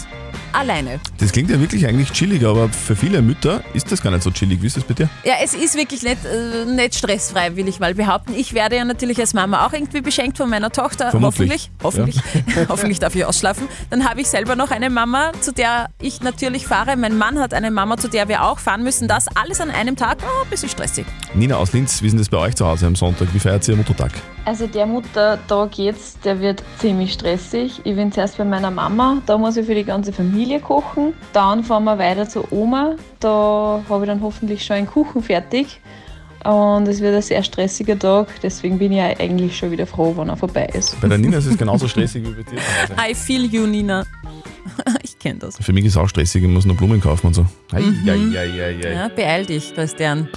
alleine. 0.53 1.01
Das 1.19 1.33
klingt 1.33 1.51
ja 1.51 1.61
wirklich 1.61 1.87
eigentlich 1.87 2.13
chillig, 2.13 2.45
aber 2.45 2.69
für 2.69 2.97
viele 2.97 3.23
Mütter 3.23 3.63
ist 3.75 3.91
das 3.91 4.03
gar 4.03 4.11
nicht 4.11 4.23
so 4.23 4.31
chillig. 4.31 4.63
Wie 4.63 4.67
ist 4.67 4.77
das 4.77 4.85
bei 4.85 4.95
dir? 4.95 5.09
Ja, 5.25 5.35
es 5.43 5.55
ist 5.55 5.77
wirklich 5.77 6.03
nicht, 6.03 6.19
äh, 6.25 6.65
nicht 6.65 6.95
stressfrei, 6.95 7.57
will 7.57 7.69
ich 7.69 7.81
mal 7.81 7.95
behaupten. 7.95 8.35
Ich 8.35 8.55
werde 8.55 8.77
ja 8.77 8.85
natürlich 8.85 9.19
als 9.19 9.35
Mama 9.35 9.67
auch 9.67 9.73
irgendwie 9.73 10.01
beschenkt 10.01 10.39
von 10.39 10.49
meiner 10.51 10.71
Tochter. 10.71 11.11
Vermutlich. 11.11 11.71
Hoffentlich. 11.83 12.17
Hoffentlich, 12.17 12.69
hoffentlich 12.69 12.99
darf 12.99 13.15
ich 13.15 13.25
ausschlafen. 13.25 13.69
Dann 13.91 14.09
habe 14.09 14.21
ich 14.21 14.29
selber 14.29 14.57
noch 14.57 14.71
eine 14.71 14.91
Mama, 14.91 15.33
zu 15.41 15.53
der 15.53 15.89
ich 16.01 16.21
natürlich 16.21 16.67
fahre. 16.67 16.97
Mein 16.97 17.17
Mann 17.19 17.39
hat 17.39 17.55
eine 17.55 17.71
Mama, 17.71 17.97
zu 17.97 18.09
der 18.09 18.29
wir 18.29 18.45
auch 18.45 18.59
fahren 18.59 18.83
müssen. 18.83 19.09
Das 19.09 19.27
alles 19.37 19.61
an 19.61 19.71
einem 19.71 19.97
Tag, 19.97 20.19
oh, 20.23 20.45
ein 20.45 20.51
bisschen 20.51 20.69
stressig. 20.69 21.07
Nina 21.35 21.57
aus 21.57 21.73
Linz, 21.73 22.03
wie 22.03 22.07
ist 22.07 22.13
denn 22.13 22.19
das 22.19 22.29
bei 22.29 22.39
euch 22.39 22.55
zu 22.55 22.67
Hause 22.67 22.87
am 22.87 22.97
Sonntag? 22.97 23.29
Wie 23.33 23.39
feiert 23.39 23.67
ihr 23.69 23.77
Muttertag? 23.77 24.13
Also 24.45 24.67
der 24.67 24.87
Muttertag 24.87 25.79
jetzt, 25.79 26.25
der 26.25 26.41
wird 26.41 26.65
ziemlich 26.79 27.13
stressig. 27.13 27.81
Ich 27.85 27.95
bin 27.95 28.11
zuerst 28.11 28.39
bei 28.39 28.45
meiner 28.45 28.71
Mama, 28.73 29.23
da 29.27 29.39
muss 29.39 29.57
ich 29.57 29.67
für 29.67 29.75
die 29.75 29.85
ganze 29.85 30.13
Familie 30.13 30.42
kochen. 30.61 31.13
Dann 31.33 31.65
fahren 31.65 31.85
wir 31.85 31.99
weiter 31.99 32.29
zur 32.29 32.53
Oma, 32.53 32.97
da 33.21 33.83
habe 33.89 34.05
ich 34.05 34.09
dann 34.09 34.21
hoffentlich 34.23 34.65
schon 34.65 34.77
einen 34.77 34.87
Kuchen 34.87 35.23
fertig. 35.23 35.81
Und 36.45 36.89
es 36.89 37.01
wird 37.01 37.15
ein 37.15 37.23
sehr 37.23 37.43
stressiger 37.45 37.97
Tag, 37.97 38.27
deswegen 38.43 38.77
bin 38.79 38.91
ich 38.91 38.99
ja 38.99 39.05
eigentlich 39.21 39.57
schon 39.57 39.71
wieder 39.71 39.87
froh, 39.87 40.13
wenn 40.17 40.29
er 40.29 40.37
vorbei 40.37 40.69
ist. 40.75 41.01
Bei 41.01 41.07
der 41.07 41.19
Nina 41.19 41.39
ist 41.39 41.47
es 41.47 41.57
genauso 41.57 41.87
stressig 41.89 42.25
wie 42.27 42.33
bei 42.33 42.43
dir. 42.43 42.59
I 43.11 43.15
feel 43.15 43.45
you, 43.45 43.65
Nina. 43.67 44.05
ich 45.03 45.17
kenne 45.21 45.39
das. 45.39 45.57
Für 45.61 45.73
mich 45.73 45.85
ist 45.85 45.93
es 45.93 45.97
auch 45.99 46.09
stressig, 46.09 46.43
ich 46.43 46.49
muss 46.49 46.65
noch 46.67 46.77
Blumen 46.77 47.01
kaufen 47.01 47.29
und 47.29 47.35
so. 47.35 47.47
Ei, 47.73 47.81
Mhm. 47.83 48.09
ei, 48.09 48.39
ei, 48.39 48.63
ei, 48.65 48.87
ei. 48.89 48.93
Ja, 48.93 49.09
beeil 49.09 49.47
dich, 49.47 49.73
Christian. 49.73 50.29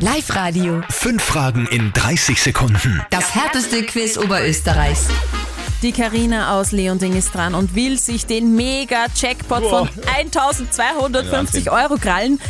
Live-Radio. 0.00 0.82
Fünf 0.90 1.22
Fragen 1.22 1.66
in 1.70 1.90
30 1.94 2.40
Sekunden. 2.42 3.00
Das 3.10 3.34
härteste 3.34 3.82
Quiz 3.84 4.18
Oberösterreichs. 4.18 5.08
Die 5.84 5.92
Karina 5.92 6.58
aus 6.58 6.72
Leonding 6.72 7.14
ist 7.14 7.34
dran 7.34 7.54
und 7.54 7.74
will 7.74 7.98
sich 7.98 8.24
den 8.24 8.56
Mega-Jackpot 8.56 9.62
von 9.64 9.86
1250 10.16 11.70
Euro 11.70 11.96
krallen. 11.96 12.40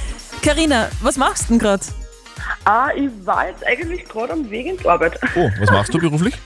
Karina, 0.41 0.89
was 1.03 1.17
machst 1.17 1.43
du 1.43 1.55
denn 1.55 1.59
gerade? 1.59 1.85
Ah, 2.65 2.91
ich 2.95 3.11
war 3.25 3.49
jetzt 3.49 3.67
eigentlich 3.67 4.09
gerade 4.09 4.35
am 4.35 4.49
Weg 4.49 4.67
in 4.67 4.77
die 4.77 4.89
Arbeit. 4.89 5.19
Oh, 5.35 5.51
was 5.59 5.69
machst 5.69 5.93
du 5.93 5.99
beruflich? 5.99 6.37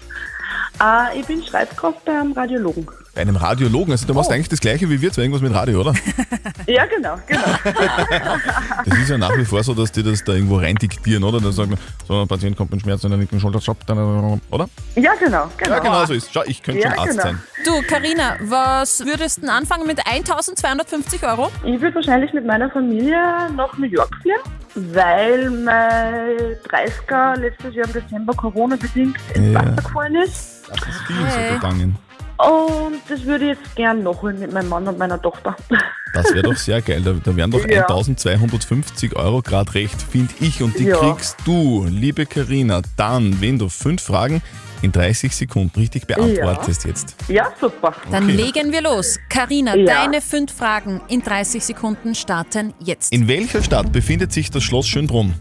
Ah, 0.81 1.09
ich 1.13 1.27
bin 1.27 1.43
Schreibkraft 1.43 2.05
beim 2.05 2.31
Radiologen. 2.33 2.87
Bei 3.19 3.23
einem 3.23 3.35
Radiologen. 3.35 3.91
Also 3.91 4.07
du 4.07 4.15
machst 4.15 4.31
eigentlich 4.31 4.49
das 4.49 4.61
gleiche 4.61 4.89
wie 4.89 5.01
wir, 5.01 5.11
zwar 5.11 5.25
irgendwas 5.25 5.43
mit 5.43 5.53
Radio, 5.53 5.81
oder? 5.81 5.93
Ja, 6.69 6.85
genau, 6.87 7.19
genau. 7.27 7.43
Das 8.85 8.97
ist 8.97 9.09
ja 9.11 9.19
nach 9.19 9.37
wie 9.37 9.45
vor 9.45 9.65
so, 9.65 9.75
dass 9.75 9.91
die 9.91 10.05
das 10.05 10.23
da 10.23 10.35
irgendwo 10.35 10.59
rein 10.59 10.77
diktieren, 10.77 11.25
oder? 11.25 11.41
Dann 11.41 11.51
sagen, 11.51 11.77
so 12.07 12.21
ein 12.21 12.29
Patient 12.29 12.57
kommt 12.57 12.71
mit 12.71 12.81
Schmerz 12.81 13.03
in 13.03 13.11
der 13.11 13.19
linken 13.19 13.41
dann, 13.87 14.41
oder? 14.53 14.69
Ja, 14.95 15.15
genau, 15.19 15.49
genau. 15.57 15.73
Ja, 15.75 15.79
genau 15.81 16.05
so 16.05 16.15
ist. 16.15 16.33
Schau, 16.33 16.43
ich 16.47 16.63
könnte 16.63 16.81
Ja, 16.83 16.91
schon 16.91 16.99
Arzt 17.01 17.11
genau. 17.11 17.23
sein. 17.25 17.43
Du, 17.65 17.83
Karina, 17.89 18.37
was 18.41 19.05
würdest 19.05 19.43
du 19.43 19.51
anfangen 19.51 19.89
mit 19.89 19.99
1250 20.07 21.25
Euro? 21.25 21.51
Ich 21.65 21.81
würde 21.81 21.97
wahrscheinlich 21.97 22.33
mit 22.33 22.47
meiner 22.47 22.71
Familie 22.71 23.19
nach 23.57 23.77
New 23.79 23.87
York 23.89 24.15
fliegen, 24.23 24.95
weil 24.95 25.51
mein 25.51 26.37
30er 26.69 27.37
letztes 27.41 27.75
Jahr 27.75 27.87
im 27.87 27.93
Dezember 27.95 28.35
Corona-bedingt 28.35 29.17
ins 29.35 29.55
Ja. 29.55 29.61
Wasser 29.61 29.83
gefallen 29.83 30.15
ist. 30.15 30.63
Das 30.69 30.79
ist 30.89 31.01
viel 31.09 31.17
so 31.17 31.55
gegangen. 31.55 31.99
Und 32.39 33.01
das 33.09 33.25
würde 33.25 33.51
ich 33.53 33.59
jetzt 33.59 33.75
gern 33.77 34.03
nachholen 34.05 34.39
mit 34.39 34.53
meinem 34.53 34.69
Mann 34.69 34.87
und 34.87 34.99
meiner 34.99 35.21
Tochter. 35.21 35.57
Das 36.15 36.33
wäre 36.33 36.43
doch 36.43 36.57
sehr 36.57 36.81
geil. 36.81 37.03
Da, 37.03 37.13
da 37.23 37.37
wären 37.37 37.51
doch 37.51 37.61
Ja. 37.69 37.83
1250 37.83 39.15
Euro 39.15 39.43
gerade 39.43 39.75
recht, 39.75 40.01
finde 40.01 40.33
ich. 40.41 40.63
Und 40.63 40.79
die 40.79 40.85
Ja. 40.85 40.97
kriegst 40.97 41.37
du, 41.45 41.85
liebe 41.87 42.25
Karina, 42.25 42.81
dann, 42.97 43.39
wenn 43.43 43.59
du 43.59 43.69
fünf 43.69 44.03
Fragen 44.05 44.41
in 44.81 44.91
30 44.91 45.37
Sekunden 45.37 45.79
richtig 45.79 46.07
beantwortest 46.07 46.87
jetzt. 46.87 47.15
Ja, 47.29 47.53
super. 47.61 47.93
Dann 48.11 48.25
Okay. 48.25 48.37
legen 48.37 48.73
wir 48.73 48.81
los. 48.81 49.19
Karina, 49.29 49.77
Ja. 49.77 49.85
deine 49.85 50.23
fünf 50.23 50.51
Fragen 50.55 51.03
in 51.09 51.21
30 51.23 51.63
Sekunden 51.63 52.15
starten 52.15 52.73
jetzt. 52.83 53.13
In 53.13 53.29
welcher 53.29 53.63
Stadt 53.63 53.93
befindet 53.93 54.33
sich 54.33 54.51
das 54.51 54.63
Schloss 54.63 54.89
Schönbrunn? 54.89 55.35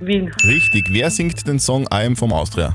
Wien. 0.00 0.32
Richtig. 0.42 0.88
Wer 0.90 1.10
singt 1.12 1.46
den 1.46 1.60
Song 1.60 1.84
I 1.84 2.06
am 2.06 2.16
vom 2.16 2.32
Austria? 2.32 2.74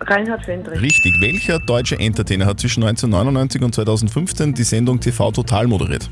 Reinhard 0.00 0.44
Fendrich. 0.44 0.80
Richtig. 0.80 1.14
Welcher 1.20 1.58
deutsche 1.58 1.98
Entertainer 1.98 2.46
hat 2.46 2.60
zwischen 2.60 2.82
1999 2.82 3.62
und 3.62 3.74
2015 3.74 4.54
die 4.54 4.62
Sendung 4.62 5.00
TV 5.00 5.32
Total 5.32 5.66
moderiert? 5.66 6.10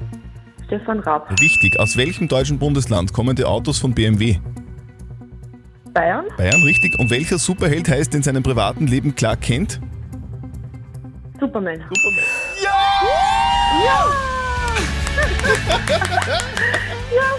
Stefan 0.67 1.01
Raab. 1.01 1.31
Richtig. 1.41 1.79
Aus 1.79 1.97
welchem 1.97 2.29
deutschen 2.29 2.59
Bundesland 2.59 3.13
kommen 3.13 3.37
die 3.37 3.45
Autos 3.45 3.79
von 3.79 3.95
BMW? 3.95 4.39
Bayern. 5.93 6.25
Bayern, 6.37 6.63
richtig. 6.63 6.99
Und 6.99 7.11
welcher 7.11 7.39
Superheld 7.39 7.89
heißt 7.89 8.15
in 8.15 8.23
seinem 8.23 8.43
privaten 8.43 8.87
Leben 8.87 9.15
Clark 9.15 9.43
Kent? 9.43 9.81
Superman. 11.39 11.77
Superman. 11.77 12.25
Ja! 12.63 12.71
ja, 13.85 14.11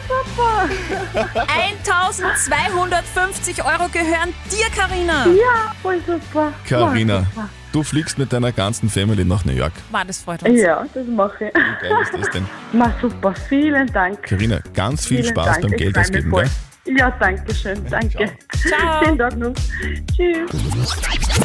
super. 0.35 0.69
1250 1.47 3.63
Euro 3.63 3.87
gehören 3.89 4.33
dir, 4.51 4.65
Karina. 4.75 5.27
Ja, 5.27 5.71
voll 5.81 6.01
super. 6.05 6.51
Karina, 6.67 7.25
du 7.71 7.83
fliegst 7.83 8.17
mit 8.17 8.33
deiner 8.33 8.51
ganzen 8.51 8.89
Family 8.89 9.23
nach 9.23 9.45
New 9.45 9.53
York. 9.53 9.73
War 9.91 10.03
das 10.05 10.19
freut 10.19 10.43
uns. 10.43 10.59
Ja, 10.59 10.85
das 10.93 11.07
mache 11.07 11.45
ich. 11.45 11.53
Wie 11.53 11.87
geil 11.87 11.97
ist 12.01 12.13
das 12.13 12.29
denn? 12.31 12.45
Na 12.73 12.93
super, 13.01 13.33
vielen 13.47 13.87
Dank. 13.87 14.23
Karina, 14.23 14.59
ganz 14.73 15.05
viel 15.05 15.17
Vielen 15.17 15.29
Spaß 15.29 15.45
Dank, 15.45 15.61
beim 15.61 15.71
ich 15.73 15.77
Geld 15.77 15.97
ausgeben, 15.97 16.31
gell? 16.31 16.49
Ja, 16.97 17.09
danke 17.19 17.55
schön, 17.55 17.83
danke. 17.89 18.31
Ciao. 18.55 19.03
Schönen 19.03 19.17
Tag 19.17 19.35
noch. 19.37 19.53
Tschüss. 20.15 20.51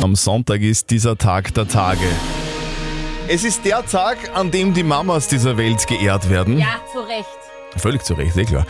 Am 0.03 0.15
Sonntag 0.15 0.61
ist 0.61 0.91
dieser 0.91 1.17
Tag 1.17 1.55
der 1.55 1.67
Tage. 1.67 2.05
Es 3.27 3.45
ist 3.45 3.65
der 3.65 3.87
Tag, 3.87 4.19
an 4.35 4.51
dem 4.51 4.75
die 4.75 4.83
Mamas 4.83 5.29
dieser 5.29 5.57
Welt 5.57 5.87
geehrt 5.87 6.29
werden. 6.29 6.59
Ja, 6.59 6.79
zu 6.93 6.99
Recht. 6.99 7.40
Völlig 7.77 8.03
zu 8.05 8.15
Recht, 8.15 8.37
eh 8.37 8.45
klar. 8.45 8.67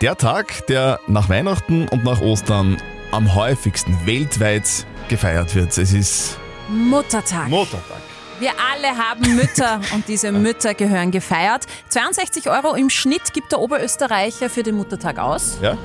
Der 0.00 0.16
Tag, 0.16 0.66
der 0.66 1.00
nach 1.06 1.28
Weihnachten 1.28 1.88
und 1.88 2.04
nach 2.04 2.20
Ostern 2.20 2.76
am 3.12 3.34
häufigsten 3.34 3.98
weltweit 4.04 4.86
gefeiert 5.08 5.54
wird. 5.54 5.76
Es 5.78 5.92
ist 5.92 6.38
Muttertag. 6.68 7.48
Muttertag. 7.48 8.00
Wir 8.38 8.50
alle 8.50 8.98
haben 8.98 9.36
Mütter 9.36 9.80
und 9.94 10.06
diese 10.08 10.32
Mütter 10.32 10.74
gehören 10.74 11.10
gefeiert. 11.10 11.64
62 11.88 12.50
Euro 12.50 12.74
im 12.74 12.90
Schnitt 12.90 13.32
gibt 13.32 13.52
der 13.52 13.60
Oberösterreicher 13.60 14.50
für 14.50 14.62
den 14.62 14.76
Muttertag 14.76 15.18
aus. 15.18 15.58
Ja? 15.62 15.78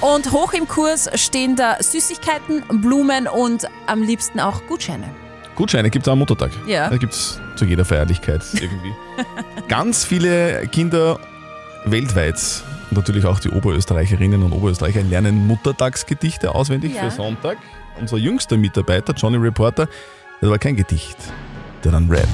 Und 0.00 0.32
hoch 0.32 0.52
im 0.52 0.66
Kurs 0.66 1.08
stehen 1.14 1.56
da 1.56 1.76
Süßigkeiten, 1.80 2.62
Blumen 2.80 3.28
und 3.28 3.66
am 3.86 4.02
liebsten 4.02 4.40
auch 4.40 4.62
Gutscheine. 4.66 5.08
Gutscheine 5.54 5.90
gibt 5.90 6.06
es 6.06 6.12
am 6.12 6.20
Muttertag. 6.20 6.50
Ja. 6.66 6.88
Da 6.88 6.96
gibt 6.96 7.12
es 7.12 7.40
zu 7.56 7.64
jeder 7.64 7.84
Feierlichkeit 7.84 8.42
irgendwie. 8.54 8.92
Ganz 9.68 10.04
viele 10.04 10.66
Kinder 10.68 11.18
weltweit 11.90 12.38
natürlich 12.90 13.24
auch 13.26 13.38
die 13.38 13.50
Oberösterreicherinnen 13.50 14.42
und 14.42 14.52
Oberösterreicher 14.52 15.02
lernen 15.02 15.46
Muttertagsgedichte 15.46 16.54
auswendig 16.54 16.94
Ja. 16.94 17.04
für 17.04 17.10
Sonntag. 17.10 17.58
Unser 18.00 18.16
jüngster 18.16 18.56
Mitarbeiter, 18.56 19.12
Johnny 19.14 19.36
Reporter, 19.36 19.88
das 20.40 20.50
war 20.50 20.58
kein 20.58 20.76
Gedicht, 20.76 21.16
der 21.84 21.92
dann 21.92 22.08
Rap. 22.08 22.28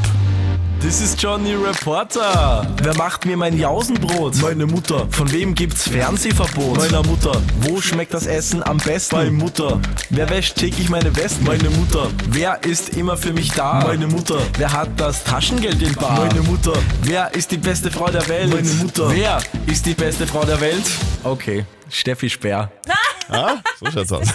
Das 0.83 1.01
ist 1.01 1.23
Johnny 1.23 1.55
Reporter. 1.55 2.67
Wer 2.83 2.95
macht 2.97 3.25
mir 3.25 3.37
mein 3.37 3.59
Jausenbrot? 3.59 4.37
Meine 4.43 4.67
Mutter. 4.67 5.07
Von 5.11 5.33
wem 5.33 5.55
gibt's 5.55 5.89
Fernsehverbot? 5.89 6.77
Meiner 6.77 7.03
Mutter. 7.03 7.41
Wo 7.61 7.81
schmeckt 7.81 8.13
das 8.13 8.27
Essen 8.27 8.63
am 8.63 8.77
besten? 8.77 9.17
Bei 9.17 9.31
Mutter. 9.31 9.81
Wer 10.11 10.29
wäscht 10.29 10.57
täglich 10.57 10.91
meine 10.91 11.15
Westen? 11.17 11.45
Meine 11.45 11.71
Mutter. 11.71 12.09
Wer 12.29 12.63
ist 12.65 12.91
immer 12.91 13.17
für 13.17 13.33
mich 13.33 13.51
da? 13.53 13.81
Meine 13.87 14.07
Mutter. 14.07 14.39
Wer 14.59 14.73
hat 14.73 14.91
das 14.99 15.25
Taschengeld 15.25 15.81
im 15.81 15.95
Bar? 15.95 16.27
Meine 16.27 16.43
Mutter. 16.43 16.75
Wer 17.03 17.35
ist 17.35 17.51
die 17.51 17.59
beste 17.59 17.91
Frau 17.91 18.11
der 18.11 18.29
Welt? 18.29 18.53
Meine 18.53 18.69
Mutter. 18.75 19.11
Wer 19.11 19.41
ist 19.67 19.87
die 19.87 19.95
beste 19.95 20.27
Frau 20.27 20.45
der 20.45 20.61
Welt? 20.61 20.85
Okay, 21.23 21.65
Steffi 21.89 22.29
Speer. 22.29 22.71
Ah, 23.31 23.57
so 23.81 23.91
schaut's 23.91 24.13
aus. 24.13 24.29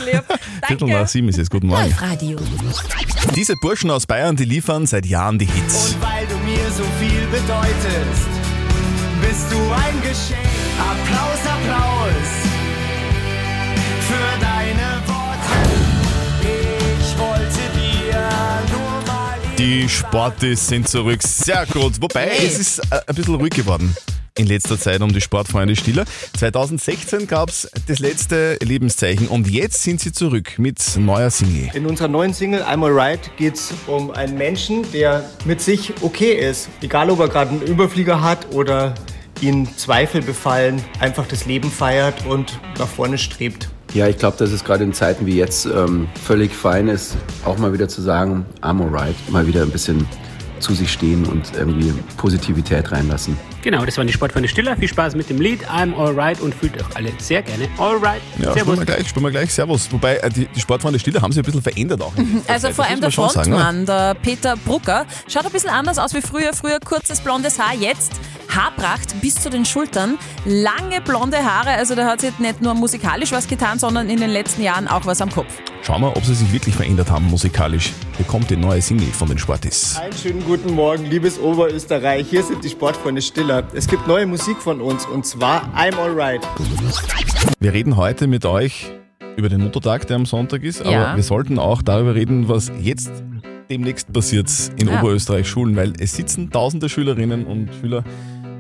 Viertel 0.65 0.87
nach 0.87 1.07
sieben 1.07 1.29
ist 1.29 1.37
es. 1.37 1.47
Guten 1.47 1.67
Morgen. 1.67 1.93
Radio. 2.01 2.39
Diese 3.35 3.53
Burschen 3.61 3.91
aus 3.91 4.07
Bayern, 4.07 4.35
die 4.35 4.45
liefern 4.45 4.87
seit 4.87 5.05
Jahren 5.05 5.37
die 5.37 5.45
Hits. 5.45 5.95
Mir 6.01 6.18
so 6.79 6.85
viel 6.97 7.27
bedeutest, 7.27 8.29
bist 9.21 9.51
du 9.51 9.57
ein 9.57 10.01
Geschenk. 10.01 10.47
Applaus, 10.79 11.41
Applaus 11.43 12.29
für 14.07 14.39
deine 14.39 15.01
Worte. 15.05 15.57
Ich 17.01 17.19
wollte 17.19 17.63
dir 17.77 18.21
nur 18.71 19.13
mal 19.13 19.37
Die 19.57 19.89
Sportis 19.89 20.67
sind 20.69 20.87
zurück. 20.87 21.21
Sehr 21.21 21.65
gut. 21.65 22.01
Wobei, 22.01 22.29
es 22.37 22.57
ist 22.57 22.79
äh, 22.79 23.01
ein 23.07 23.15
bisschen 23.15 23.35
ruhig 23.35 23.51
geworden 23.51 23.93
in 24.39 24.47
letzter 24.47 24.79
Zeit 24.79 25.01
um 25.01 25.11
die 25.11 25.19
Sportfreunde 25.19 25.75
Stiller. 25.75 26.05
2016 26.37 27.27
gab 27.27 27.49
es 27.49 27.69
das 27.87 27.99
letzte 27.99 28.57
Lebenszeichen 28.63 29.27
und 29.27 29.49
jetzt 29.49 29.83
sind 29.83 29.99
sie 29.99 30.13
zurück 30.13 30.57
mit 30.57 30.79
neuer 30.97 31.29
Single. 31.29 31.69
In 31.73 31.85
unserer 31.85 32.07
neuen 32.07 32.33
Single 32.33 32.63
I'm 32.63 32.83
Alright 32.85 33.35
geht 33.35 33.55
es 33.55 33.73
um 33.85 34.11
einen 34.11 34.37
Menschen, 34.37 34.89
der 34.93 35.29
mit 35.43 35.59
sich 35.59 35.93
okay 36.01 36.33
ist. 36.33 36.69
Egal, 36.81 37.09
ob 37.09 37.19
er 37.19 37.27
gerade 37.27 37.51
einen 37.51 37.61
Überflieger 37.63 38.23
hat 38.23 38.53
oder 38.53 38.95
ihn 39.41 39.67
Zweifel 39.75 40.21
befallen, 40.21 40.81
einfach 40.99 41.27
das 41.27 41.45
Leben 41.45 41.69
feiert 41.69 42.25
und 42.25 42.59
nach 42.77 42.87
vorne 42.87 43.17
strebt. 43.17 43.69
Ja, 43.93 44.07
ich 44.07 44.17
glaube, 44.17 44.37
dass 44.37 44.51
es 44.51 44.63
gerade 44.63 44.85
in 44.85 44.93
Zeiten 44.93 45.25
wie 45.25 45.35
jetzt 45.35 45.65
ähm, 45.65 46.07
völlig 46.23 46.53
fein 46.53 46.87
ist, 46.87 47.17
auch 47.43 47.57
mal 47.57 47.73
wieder 47.73 47.89
zu 47.89 48.01
sagen, 48.01 48.45
I'm 48.61 48.81
alright, 48.81 49.15
mal 49.29 49.47
wieder 49.47 49.63
ein 49.63 49.71
bisschen 49.71 50.07
zu 50.59 50.73
sich 50.73 50.91
stehen 50.91 51.25
und 51.25 51.55
irgendwie 51.57 51.93
Positivität 52.15 52.91
reinlassen. 52.91 53.37
Genau, 53.61 53.85
das 53.85 53.97
waren 53.97 54.07
die 54.07 54.13
Sportfreunde 54.13 54.47
Stiller. 54.47 54.77
Viel 54.77 54.87
Spaß 54.87 55.15
mit 55.15 55.29
dem 55.29 55.39
Lied 55.41 55.65
I'm 55.69 55.95
Alright 55.95 56.39
und 56.39 56.55
fühlt 56.55 56.75
euch 56.75 56.95
alle 56.95 57.11
sehr 57.17 57.41
gerne 57.41 57.67
alright. 57.77 58.21
Ja, 58.37 58.51
spielen 58.51 58.79
wir 58.79 58.85
gleich, 58.85 59.07
spielen 59.07 59.25
wir 59.25 59.31
gleich. 59.31 59.53
Servus. 59.53 59.91
Wobei, 59.91 60.17
äh, 60.17 60.29
die, 60.29 60.47
die 60.47 60.59
Sportfreunde 60.59 60.99
Stiller 60.99 61.21
haben 61.21 61.31
sich 61.31 61.41
ein 61.41 61.45
bisschen 61.45 61.61
verändert 61.61 62.01
auch. 62.01 62.13
Also 62.47 62.67
Zeit. 62.67 62.75
vor 62.75 62.85
allem 62.85 62.99
der 62.99 63.07
man 63.07 63.11
schon 63.11 63.29
sagen? 63.29 63.51
Frontmann, 63.51 63.85
der 63.85 64.15
Peter 64.15 64.55
Brucker, 64.57 65.05
schaut 65.27 65.45
ein 65.45 65.51
bisschen 65.51 65.69
anders 65.69 65.99
aus 65.99 66.13
wie 66.13 66.21
früher. 66.21 66.53
Früher 66.53 66.79
kurzes 66.79 67.19
blondes 67.19 67.59
Haar, 67.59 67.75
jetzt 67.75 68.13
Haarpracht 68.49 69.19
bis 69.21 69.35
zu 69.35 69.49
den 69.49 69.65
Schultern, 69.65 70.17
lange 70.45 71.01
blonde 71.01 71.37
Haare. 71.37 71.71
Also 71.71 71.95
da 71.95 72.05
hat 72.05 72.21
sich 72.21 72.37
nicht 72.39 72.61
nur 72.61 72.73
musikalisch 72.73 73.31
was 73.31 73.47
getan, 73.47 73.77
sondern 73.79 74.09
in 74.09 74.19
den 74.19 74.29
letzten 74.29 74.63
Jahren 74.63 74.87
auch 74.87 75.05
was 75.05 75.21
am 75.21 75.29
Kopf. 75.29 75.53
Schauen 75.83 76.01
wir, 76.01 76.15
ob 76.15 76.25
sie 76.25 76.35
sich 76.35 76.51
wirklich 76.51 76.75
verändert 76.75 77.09
haben 77.09 77.25
musikalisch. 77.25 77.91
Hier 78.19 78.27
kommt 78.27 78.49
die 78.49 78.57
neue 78.57 78.81
Single 78.81 79.07
von 79.07 79.29
den 79.29 79.37
Sportis. 79.37 79.95
Einen 79.97 80.11
schönen 80.11 80.43
guten 80.43 80.73
Morgen, 80.73 81.05
liebes 81.05 81.39
Oberösterreich. 81.39 82.27
Hier 82.29 82.43
sind 82.43 82.61
die 82.65 82.67
Sportfreunde 82.69 83.21
Stiller. 83.21 83.63
Es 83.73 83.87
gibt 83.87 84.07
neue 84.07 84.25
Musik 84.25 84.57
von 84.57 84.81
uns 84.81 85.05
und 85.05 85.25
zwar 85.25 85.73
I'm 85.73 85.95
Alright. 85.95 86.45
Wir 87.61 87.71
reden 87.71 87.95
heute 87.95 88.27
mit 88.27 88.43
euch 88.45 88.91
über 89.37 89.47
den 89.47 89.61
Muttertag, 89.61 90.05
der 90.07 90.17
am 90.17 90.25
Sonntag 90.25 90.63
ist, 90.63 90.81
aber 90.81 90.91
Ja. 90.91 91.15
wir 91.15 91.23
sollten 91.23 91.57
auch 91.59 91.81
darüber 91.81 92.13
reden, 92.13 92.49
was 92.49 92.69
jetzt 92.81 93.09
demnächst 93.69 94.11
passiert 94.11 94.51
in 94.75 94.89
Ja. 94.89 94.99
Oberösterreich 94.99 95.47
Schulen, 95.47 95.77
weil 95.77 95.93
es 95.97 96.13
sitzen 96.13 96.49
tausende 96.51 96.89
Schülerinnen 96.89 97.45
und 97.45 97.69
Schüler 97.79 98.03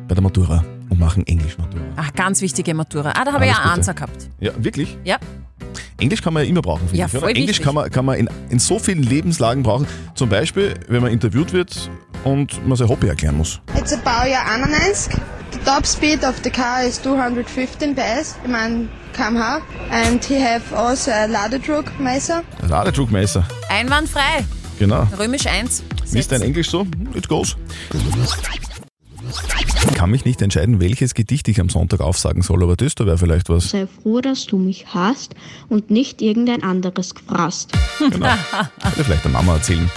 bei 0.07 0.15
der 0.15 0.23
Matura 0.23 0.63
und 0.89 0.99
machen 0.99 1.25
Englisch-Matura. 1.27 1.81
Ach, 1.95 2.13
ganz 2.13 2.41
wichtige 2.41 2.73
Matura. 2.73 3.11
Ah, 3.15 3.25
da 3.25 3.33
habe 3.33 3.45
ich 3.45 3.51
ja. 3.51 3.57
Answer 3.59 3.93
gehabt. 3.93 4.29
Ja, 4.39 4.51
wirklich? 4.57 4.97
Ja. 5.03 5.17
Englisch 5.99 6.21
kann 6.21 6.33
man 6.33 6.43
ja 6.43 6.49
immer 6.49 6.61
brauchen, 6.61 6.87
finde 6.87 6.97
Ja, 6.97 7.05
ich. 7.07 7.13
Oder? 7.13 7.21
voll 7.21 7.29
Englisch 7.29 7.47
wichtig. 7.49 7.65
kann 7.65 7.75
man, 7.75 7.89
kann 7.91 8.05
man 8.05 8.17
in, 8.17 8.29
in 8.49 8.59
so 8.59 8.79
vielen 8.79 9.03
Lebenslagen 9.03 9.63
brauchen. 9.63 9.85
Zum 10.15 10.29
Beispiel, 10.29 10.73
wenn 10.87 11.01
man 11.01 11.11
interviewt 11.11 11.51
wird 11.53 11.89
und 12.23 12.65
man 12.67 12.77
sein 12.77 12.87
Hobby 12.89 13.07
erklären 13.07 13.37
muss. 13.37 13.59
It's 13.77 13.93
a 13.93 13.97
Baujahr 13.97 14.45
91. 14.49 15.13
The 15.51 15.59
top 15.65 15.85
speed 15.85 16.23
of 16.23 16.35
the 16.43 16.49
car 16.49 16.83
is 16.85 17.01
215 17.01 17.95
PS, 17.95 18.35
I 18.45 18.47
mean 18.47 18.87
kmh, 19.13 19.61
and 19.91 20.23
he 20.23 20.39
have 20.41 20.61
also 20.75 21.11
a 21.11 21.25
Ladedruck 21.25 21.85
Meister. 21.99 22.43
Ladedruckmesser. 22.67 23.43
Einwandfrei. 23.69 24.45
Genau. 24.77 25.05
Römisch 25.19 25.47
1. 25.47 25.83
Wie 26.11 26.19
ist 26.19 26.31
dein 26.31 26.41
Englisch 26.43 26.69
so? 26.69 26.85
It 27.13 27.27
goes. 27.27 27.57
Ich 29.99 30.01
kann 30.01 30.11
mich 30.11 30.23
nicht 30.23 30.41
entscheiden, 30.41 30.79
welches 30.79 31.13
Gedicht 31.13 31.49
ich 31.49 31.59
am 31.59 31.67
Sonntag 31.67 31.99
aufsagen 31.99 32.41
soll, 32.41 32.63
aber 32.63 32.77
das 32.77 32.95
da 32.95 33.05
wäre 33.05 33.17
vielleicht 33.17 33.49
was. 33.49 33.71
Sei 33.71 33.85
froh, 33.85 34.21
dass 34.21 34.45
du 34.45 34.57
mich 34.57 34.85
hast 34.93 35.35
und 35.67 35.91
nicht 35.91 36.21
irgendein 36.21 36.63
anderes 36.63 37.15
gefrasst. 37.15 37.73
Genau. 37.99 38.29
Könnte 38.81 39.03
vielleicht 39.03 39.25
der 39.25 39.31
Mama 39.31 39.55
erzählen. 39.55 39.91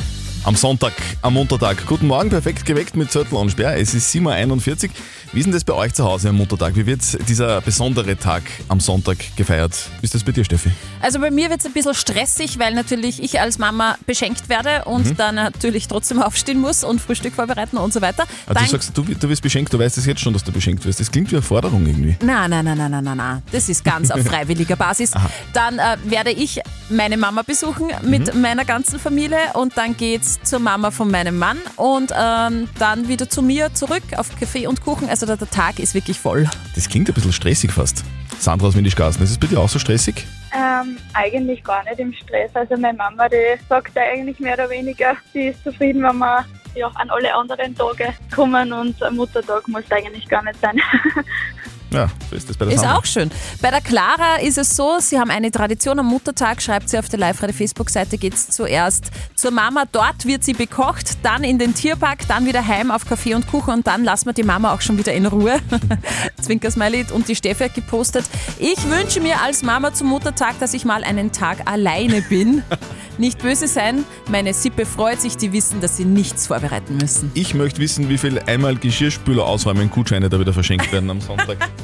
am 0.45 0.57
Sonntag, 0.57 0.93
am 1.23 1.35
Muttertag. 1.35 1.87
Guten 1.87 2.09
Morgen, 2.09 2.31
perfekt 2.31 2.67
geweckt 2.67 2.97
mit 2.97 3.13
Zettel 3.13 3.37
und 3.37 3.51
Sperr. 3.51 3.77
Es 3.77 3.95
ist 3.95 4.13
7.41 4.13 4.89
Uhr. 4.89 4.91
Wie 5.35 5.39
ist 5.39 5.47
denn 5.47 5.53
das 5.55 5.65
bei 5.65 5.73
euch 5.73 5.95
zu 5.95 6.05
Hause 6.05 6.29
am 6.29 6.37
Muttertag? 6.37 6.77
Wie 6.77 6.85
wird 6.85 7.01
dieser 7.27 7.63
besondere 7.63 8.19
Tag 8.19 8.43
am 8.69 8.81
Sonntag 8.81 9.17
gefeiert? 9.35 9.73
Wie 10.01 10.05
ist 10.05 10.15
das 10.15 10.23
bei 10.25 10.33
dir, 10.33 10.45
Steffi? 10.45 10.71
Also 11.01 11.21
bei 11.21 11.31
mir 11.31 11.49
wird 11.49 11.61
es 11.61 11.65
ein 11.67 11.73
bisschen 11.73 11.95
stressig, 11.95 12.59
weil 12.59 12.75
natürlich 12.75 13.23
ich 13.23 13.41
als 13.41 13.57
Mama 13.59 13.97
beschenkt 14.07 14.51
werde 14.51 14.85
und 14.85 15.07
Mhm. 15.07 15.17
dann 15.17 15.35
natürlich 15.37 15.89
trotzdem 15.89 16.21
aufstehen 16.21 16.61
muss 16.61 16.85
und 16.85 17.01
Frühstück 17.01 17.33
vorbereiten 17.35 17.79
und 17.79 17.95
so 17.95 18.03
weiter. 18.03 18.25
Ah, 18.47 18.53
Dann- 18.53 18.65
du 18.65 18.71
sagst, 18.73 18.91
du, 18.95 19.03
du 19.05 19.29
wirst 19.31 19.41
beschenkt, 19.41 19.73
du 19.73 19.79
weißt 19.79 19.97
es 19.97 20.05
jetzt 20.05 20.21
schon, 20.21 20.35
dass 20.35 20.45
du 20.45 20.53
beschenkt 20.53 20.85
wirst. 20.85 21.01
Das 21.01 21.11
klingt 21.11 21.31
wie 21.31 21.37
eine 21.37 21.43
Forderung 21.43 21.87
irgendwie. 21.87 22.15
Nein, 22.23 22.51
nein, 22.51 22.67
nein, 22.67 22.77
nein, 22.77 22.91
nein, 22.91 23.05
nein, 23.05 23.17
nein. 23.17 23.43
Das 23.53 23.71
ist 23.71 23.83
ganz 23.87 24.11
auf 24.11 24.21
freiwilliger 24.27 24.77
Basis. 24.77 25.13
Dann 25.55 25.79
äh, 25.79 25.97
werde 26.05 26.31
ich 26.33 26.61
meine 26.91 27.17
Mama 27.17 27.41
besuchen 27.41 27.89
mit 28.03 28.35
Mhm. 28.35 28.43
meiner 28.43 28.67
ganzen 28.67 28.99
Familie 29.01 29.39
und 29.55 29.79
dann 29.79 29.97
geht's 29.97 30.41
zur 30.45 30.59
Mama 30.59 30.91
von 30.91 31.11
meinem 31.11 31.39
Mann 31.39 31.57
und 31.77 32.13
ähm, 32.15 32.69
dann 32.79 33.09
wieder 33.09 33.31
zu 33.31 33.41
mir 33.41 33.73
zurück 33.73 34.03
auf 34.19 34.29
Kaffee 34.39 34.67
und 34.67 34.83
Kuchen. 34.83 35.09
Also 35.09 35.22
der, 35.27 35.37
der 35.37 35.51
Tag 35.51 35.79
ist 35.79 35.95
wirklich 35.95 36.19
voll. 36.19 36.49
Das 36.75 36.89
klingt 36.89 37.09
ein 37.09 37.15
bisschen 37.15 37.33
stressig 37.33 37.73
fast. 37.73 38.05
Sandra 38.39 38.67
aus 38.67 38.77
Windischgarten, 38.77 39.23
ist 39.23 39.31
es 39.31 39.39
bei 39.39 39.47
dir 39.47 39.61
auch 39.61 39.69
so 39.69 39.79
stressig? 39.79 40.27
Ähm, 40.55 40.97
eigentlich 41.15 41.63
gar 41.63 41.85
nicht 41.85 41.99
im 41.99 42.13
Stress. 42.13 42.51
Also 42.55 42.77
meine 42.77 42.99
Mama, 42.99 43.29
die 43.29 43.59
sagt 43.69 43.97
eigentlich 43.97 44.39
mehr 44.41 44.55
oder 44.55 44.69
weniger, 44.69 45.17
sie 45.33 45.49
ist 45.49 45.63
zufrieden, 45.63 46.03
wenn 46.03 46.19
wir 46.19 46.45
ja, 46.75 46.91
an 46.95 47.11
alle 47.11 47.35
anderen 47.35 47.75
Tage 47.75 48.15
kommen 48.35 48.73
und 48.73 49.03
am 49.03 49.17
Muttertag 49.17 49.69
muss 49.69 49.85
eigentlich 49.91 50.29
gar 50.29 50.43
nicht 50.43 50.61
sein. 50.61 50.81
Ja, 51.93 52.09
so 52.31 52.37
ist 52.37 52.49
das 52.49 52.57
bei 52.57 52.65
der 52.65 52.75
Ist 52.75 52.81
Sandra. 52.81 52.99
auch 52.99 53.05
schön. 53.05 53.31
Bei 53.61 53.71
der 53.71 53.81
Clara 53.81 54.37
ist 54.43 54.59
es 54.59 54.75
so, 54.75 54.97
sie 55.01 55.19
haben 55.19 55.31
eine 55.31 55.51
Tradition 55.51 55.99
am 55.99 56.07
Muttertag, 56.07 56.63
schreibt 56.63 56.89
sie 56.89 56.99
auf 56.99 57.09
der 57.09 57.19
Live-Radio-Facebook-Seite, 57.19 58.19
geht 58.19 58.35
es 58.35 58.49
zuerst 58.49 59.11
zur 59.35 59.51
Mama, 59.51 59.85
dort 59.91 60.25
wird 60.27 60.45
sie 60.45 60.55
bekocht, 60.55 61.19
dann 61.23 61.45
in 61.45 61.59
den 61.59 61.75
Tierpark, 61.75 62.27
dann 62.29 62.47
wieder 62.47 62.67
heim 62.67 62.91
auf 62.91 63.07
Kaffee 63.07 63.35
und 63.35 63.47
Kuchen 63.47 63.75
und 63.75 63.87
dann 63.87 64.05
lassen 64.05 64.27
wir 64.27 64.33
die 64.33 64.43
Mama 64.43 64.73
auch 64.73 64.81
schon 64.81 64.99
wieder 64.99 65.13
in 65.13 65.27
Ruhe. 65.27 65.59
Zwinkersmiley 66.41 67.07
und 67.13 67.29
die 67.29 67.37
Steffi 67.37 67.65
hat 67.65 67.75
gepostet, 67.75 68.25
ich 68.59 68.79
wünsche 68.89 69.21
mir 69.21 69.41
als 69.43 69.63
Mama 69.63 69.93
zum 69.93 70.09
Muttertag, 70.09 70.59
dass 70.61 70.75
ich 70.75 70.85
mal 70.85 71.05
einen 71.05 71.33
Tag 71.33 71.71
alleine 71.71 72.23
bin. 72.23 72.63
Nicht 73.19 73.41
böse 73.43 73.69
sein, 73.69 74.05
meine 74.31 74.55
Sippe 74.55 74.87
freut 74.87 75.21
sich, 75.21 75.37
die 75.37 75.53
wissen, 75.53 75.83
dass 75.83 75.99
sie 75.99 76.07
nichts 76.07 76.47
vorbereiten 76.47 76.97
müssen. 76.97 77.31
Ich 77.35 77.53
möchte 77.55 77.79
wissen, 77.79 78.09
wie 78.09 78.17
viel 78.17 78.39
einmal 78.41 78.75
Geschirrspüler 78.75 79.45
ausräumen 79.45 79.91
Gutscheine 79.91 80.31
da 80.31 80.41
wieder 80.41 80.55
verschenkt 80.55 80.91
werden 80.93 81.11
am 81.11 81.21
Sonntag. 81.21 81.59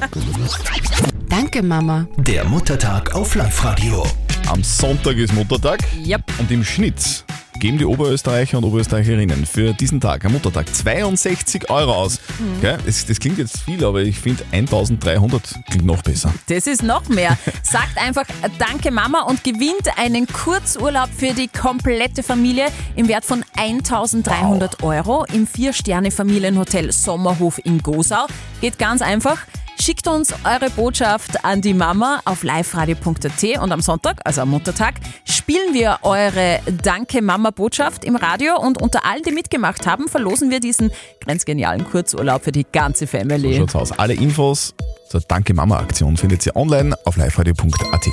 Danke, 1.27 1.61
Mama. 1.61 2.07
Der 2.17 2.45
Muttertag 2.45 3.13
auf 3.15 3.35
Live-Radio. 3.35 4.05
Am 4.47 4.63
Sonntag 4.63 5.17
ist 5.17 5.33
Muttertag. 5.33 5.79
Yep. 6.05 6.23
Und 6.39 6.51
im 6.51 6.63
Schnitt 6.63 7.25
geben 7.59 7.77
die 7.77 7.85
Oberösterreicher 7.85 8.57
und 8.57 8.63
Oberösterreicherinnen 8.63 9.45
für 9.45 9.73
diesen 9.73 9.99
Tag, 9.99 10.23
am 10.23 10.31
Muttertag, 10.31 10.73
62 10.73 11.69
Euro 11.69 11.93
aus. 11.93 12.19
Mhm. 12.39 12.61
Gell? 12.61 12.77
Das, 12.85 13.05
das 13.05 13.19
klingt 13.19 13.37
jetzt 13.37 13.59
viel, 13.59 13.83
aber 13.83 14.01
ich 14.01 14.19
finde 14.19 14.43
1300 14.51 15.41
klingt 15.69 15.85
noch 15.85 16.01
besser. 16.01 16.33
Das 16.47 16.65
ist 16.67 16.81
noch 16.81 17.07
mehr. 17.09 17.37
Sagt 17.63 17.97
einfach 17.97 18.23
Danke 18.57 18.91
Mama 18.91 19.23
und 19.23 19.43
gewinnt 19.43 19.97
einen 19.97 20.27
Kurzurlaub 20.27 21.09
für 21.15 21.33
die 21.33 21.49
komplette 21.49 22.23
Familie 22.23 22.67
im 22.95 23.07
Wert 23.09 23.25
von 23.25 23.43
1300 23.57 24.81
Euro 24.81 25.25
im 25.33 25.45
Vier-Sterne-Familienhotel 25.45 26.91
Sommerhof 26.91 27.59
in 27.65 27.79
Gosau. 27.83 28.27
Geht 28.61 28.79
ganz 28.79 29.01
einfach. 29.01 29.39
Schickt 29.81 30.07
uns 30.07 30.33
eure 30.43 30.69
Botschaft 30.71 31.45
an 31.45 31.61
die 31.61 31.73
Mama 31.73 32.19
auf 32.25 32.43
liveradio.at 32.43 33.43
und 33.61 33.71
am 33.71 33.79
Sonntag, 33.81 34.17
also 34.25 34.41
am 34.41 34.49
Muttertag, 34.49 34.95
spielen 35.23 35.73
wir 35.73 35.99
eure 36.03 36.59
Danke 36.83 37.21
Mama 37.21 37.51
Botschaft 37.51 38.03
im 38.03 38.17
Radio 38.17 38.59
und 38.59 38.81
unter 38.81 39.05
allen, 39.05 39.23
die 39.23 39.31
mitgemacht 39.31 39.87
haben, 39.87 40.09
verlosen 40.09 40.49
wir 40.49 40.59
diesen 40.59 40.91
grenzgenialen 41.21 41.89
Kurzurlaub 41.89 42.43
für 42.43 42.51
die 42.51 42.65
ganze 42.69 43.07
So 43.07 43.17
Family. 43.17 43.55
schaut's 43.55 43.75
aus. 43.75 43.91
Alle 43.93 44.15
Infos 44.15 44.75
zur 45.09 45.21
Danke 45.21 45.53
Mama 45.53 45.77
Aktion 45.77 46.17
findet 46.17 46.45
ihr 46.45 46.55
online 46.57 46.93
auf 47.05 47.15
liveradio.at. 47.15 48.07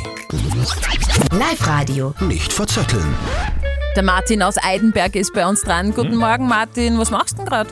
Live-Radio. 1.33 2.15
Nicht 2.21 2.53
verzetteln. 2.53 3.15
Der 3.97 4.05
Martin 4.05 4.43
aus 4.43 4.55
Eidenberg 4.63 5.17
ist 5.17 5.33
bei 5.35 5.45
uns 5.47 5.63
dran. 5.63 5.93
Guten 5.93 6.17
Morgen, 6.17 6.47
Martin. 6.47 6.97
Was 6.99 7.11
machst 7.11 7.33
du 7.33 7.37
denn 7.39 7.47
gerade? 7.47 7.71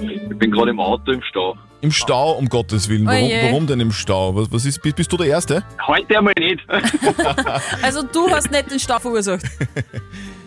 Ich 0.00 0.38
bin 0.38 0.50
gerade 0.50 0.70
im 0.70 0.80
Auto 0.80 1.12
im 1.12 1.22
Stau. 1.28 1.56
Im 1.84 1.92
Stau, 1.92 2.32
um 2.32 2.48
Gottes 2.48 2.88
Willen. 2.88 3.04
Warum, 3.06 3.24
Oje. 3.24 3.42
warum 3.44 3.66
denn 3.66 3.78
im 3.78 3.92
Stau? 3.92 4.34
Was, 4.34 4.50
was 4.50 4.64
ist, 4.64 4.80
bist, 4.80 4.96
bist 4.96 5.12
du 5.12 5.18
der 5.18 5.26
Erste? 5.26 5.62
Heute 5.86 6.16
einmal 6.16 6.32
nicht. 6.38 6.60
Also 7.82 8.02
du 8.02 8.30
hast 8.30 8.50
nicht 8.50 8.70
den 8.70 8.78
Stau 8.80 8.98
verursacht. 8.98 9.44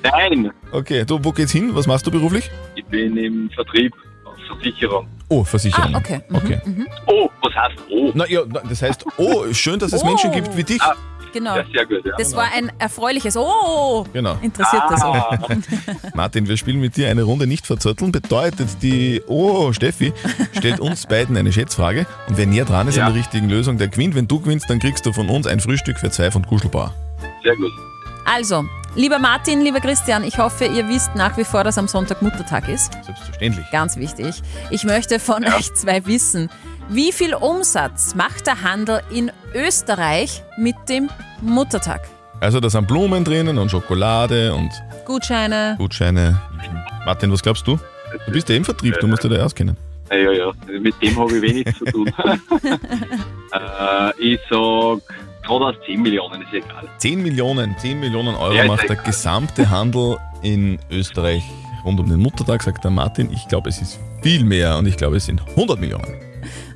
Nein, 0.04 0.52
Okay, 0.72 1.06
du, 1.06 1.20
wo 1.24 1.32
geht's 1.32 1.52
hin? 1.52 1.76
Was 1.76 1.86
machst 1.86 2.08
du 2.08 2.12
beruflich? 2.12 2.50
ich 2.76 2.86
bin 2.86 3.16
im 3.18 3.50
Vertrieb, 3.52 3.94
Versicherung. 4.48 5.08
Oh, 5.30 5.44
Versicherung. 5.44 5.94
Ah, 5.94 5.98
okay. 6.00 6.22
Mhm, 6.30 6.36
okay. 6.38 6.60
Oh, 7.06 7.30
was 7.44 7.54
heißt 7.54 7.76
oh? 7.92 8.12
Na, 8.16 8.26
ja, 8.28 8.42
na, 8.48 8.62
das 8.68 8.82
heißt, 8.82 9.06
oh, 9.18 9.46
schön, 9.54 9.78
dass 9.78 9.92
es 9.94 10.02
Oh. 10.02 10.06
Menschen 10.08 10.32
gibt 10.32 10.56
wie 10.58 10.64
dich. 10.64 10.82
Genau. 11.38 11.56
Ja, 11.58 11.64
sehr 11.72 11.86
gut, 11.86 12.06
ja. 12.06 12.14
Das 12.18 12.36
war 12.36 12.46
ein 12.56 12.72
erfreuliches 12.80 13.38
Oh. 13.38 14.06
Genau. 14.14 14.38
Interessiert 14.42 14.84
das 14.90 15.02
Ah. 15.04 15.10
auch. 15.40 15.50
Martin, 16.16 16.48
wir 16.48 16.58
spielen 16.58 16.80
mit 16.80 16.98
dir 16.98 17.10
eine 17.10 17.24
Runde 17.24 17.46
nicht 17.48 17.68
verzötteln. 17.68 18.12
Bedeutet, 18.12 18.82
die 18.82 19.22
Oh, 19.28 19.72
Steffi 19.74 20.14
stellt 20.58 20.80
uns 20.80 21.06
beiden 21.06 21.38
eine 21.38 21.52
Schätzfrage. 21.54 22.06
Und 22.28 22.38
wer 22.38 22.46
näher 22.48 22.66
dran 22.66 22.88
ist 22.88 22.96
Ja. 22.98 23.06
an 23.06 23.14
der 23.14 23.20
richtigen 23.22 23.50
Lösung, 23.50 23.78
der 23.78 23.88
gewinnt. 23.88 24.16
Wenn 24.16 24.28
du 24.28 24.40
gewinnst, 24.40 24.70
dann 24.70 24.80
kriegst 24.80 25.06
du 25.06 25.14
von 25.14 25.30
uns 25.30 25.46
ein 25.48 25.60
Frühstück 25.60 26.00
für 26.00 26.10
zwei 26.10 26.32
von 26.32 26.46
Kuschelbauer. 26.46 26.94
Sehr 27.44 27.56
gut. 27.56 27.72
Also, 28.26 28.66
lieber 28.96 29.20
Martin, 29.20 29.62
lieber 29.62 29.80
Christian, 29.80 30.24
ich 30.24 30.38
hoffe, 30.38 30.66
ihr 30.66 30.88
wisst 30.90 31.16
nach 31.16 31.38
wie 31.38 31.44
vor, 31.46 31.64
dass 31.64 31.78
am 31.78 31.88
Sonntag 31.88 32.22
Muttertag 32.22 32.68
ist. 32.68 32.92
Selbstverständlich. 33.06 33.66
Ganz 33.72 33.96
wichtig. 33.98 34.42
Ich 34.70 34.84
möchte 34.84 35.20
von 35.20 35.46
euch 35.46 35.74
zwei 35.76 36.06
wissen, 36.06 36.50
wie 36.90 37.12
viel 37.12 37.34
Umsatz 37.34 38.16
macht 38.16 38.48
der 38.48 38.64
Handel 38.64 39.02
in 39.10 39.32
Österreich 39.54 40.44
mit 40.58 40.76
dem 40.88 41.10
Muttertag? 41.42 42.08
Also 42.40 42.60
da 42.60 42.70
sind 42.70 42.88
Blumen 42.88 43.24
drinnen 43.24 43.58
und 43.58 43.70
Schokolade 43.70 44.54
und 44.54 44.72
Gutscheine. 45.06 45.76
Gutscheine. 45.78 46.40
Martin, 47.06 47.32
was 47.32 47.42
glaubst 47.42 47.66
du? 47.68 47.80
Du 48.26 48.32
bist 48.32 48.48
ja 48.50 48.56
im 48.56 48.64
Vertrieb, 48.64 48.98
du 49.00 49.08
musst 49.08 49.24
dich 49.24 49.32
da 49.32 49.44
auskennen. 49.44 49.76
Ja, 50.10 50.18
ja, 50.18 50.32
ja. 50.32 50.52
Mit 50.80 50.96
dem 51.02 51.18
habe 51.20 51.36
ich 51.36 51.42
wenig 51.42 51.76
zu 51.76 51.86
tun. 51.86 52.08
äh, 53.52 54.22
ich 54.22 54.40
sag, 54.50 55.00
gerade 55.44 55.66
aus 55.66 55.76
10 55.86 56.02
Millionen, 56.02 56.42
ist 56.44 56.54
egal. 56.54 56.88
10 57.00 57.22
Millionen, 57.22 57.76
10 57.78 58.00
Millionen 58.00 58.36
Euro 58.36 58.54
Ja, 58.54 58.66
macht 58.66 58.88
der 58.88 58.96
gesamte 58.96 59.70
Handel 59.70 60.18
in 60.42 60.80
Österreich 60.90 61.44
rund 61.84 62.00
um 62.00 62.10
den 62.10 62.20
Muttertag, 62.20 62.64
sagt 62.64 62.84
der 62.84 62.92
Martin. 62.92 63.32
Ich 63.34 63.48
glaube, 63.48 63.70
es 63.70 63.82
ist 63.82 64.00
viel 64.22 64.46
mehr 64.46 64.78
und 64.78 64.86
ich 64.86 64.96
glaube, 64.96 65.18
es 65.18 65.26
sind 65.26 65.42
100 65.50 65.80
Millionen. 65.80 66.27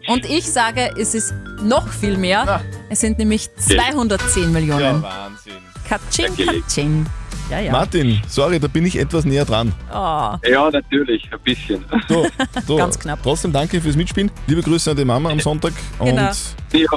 Und 0.08 0.26
ich 0.30 0.46
sage, 0.52 0.92
es 0.98 1.14
ist 1.16 1.34
noch 1.64 1.88
viel 1.88 2.18
mehr. 2.18 2.62
Es 2.90 3.02
sind 3.02 3.18
nämlich 3.20 3.50
210 3.56 4.52
Millionen. 4.52 5.02
Wahnsinn. 5.04 5.54
Katsching. 5.88 6.36
Katsching. 6.46 7.06
Ja, 7.50 7.60
ja. 7.60 7.72
Martin, 7.74 8.22
sorry, 8.30 8.60
da 8.62 8.68
bin 8.68 8.86
ich 8.86 8.98
etwas 8.98 9.26
näher 9.26 9.44
dran. 9.44 9.74
Oh. 9.90 10.38
Ja, 10.50 10.72
natürlich, 10.72 11.30
ein 11.34 11.40
bisschen. 11.44 11.84
So, 12.08 12.26
so. 12.66 12.78
Ganz 12.78 12.98
knapp. 12.98 13.20
Trotzdem 13.22 13.52
danke 13.52 13.82
fürs 13.82 13.98
Mitspielen. 13.98 14.32
Liebe 14.48 14.62
Grüße 14.62 14.92
an 14.92 14.98
die 14.98 15.04
Mama 15.04 15.30
am 15.32 15.40
Sonntag 15.42 15.74
und, 16.00 16.16
Genau. 16.16 16.32
Ja, 16.72 16.88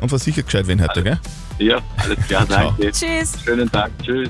und 0.00 0.08
versichert 0.08 0.44
gescheit 0.44 0.66
wen 0.66 0.82
heute, 0.82 1.02
gell? 1.02 1.18
ja 1.58 1.78
alles 1.96 2.18
klar, 2.26 2.44
danke. 2.48 2.90
Tschüss. 2.92 3.32
Schönen 3.42 3.72
Tag, 3.72 3.90
tschüss. 4.04 4.28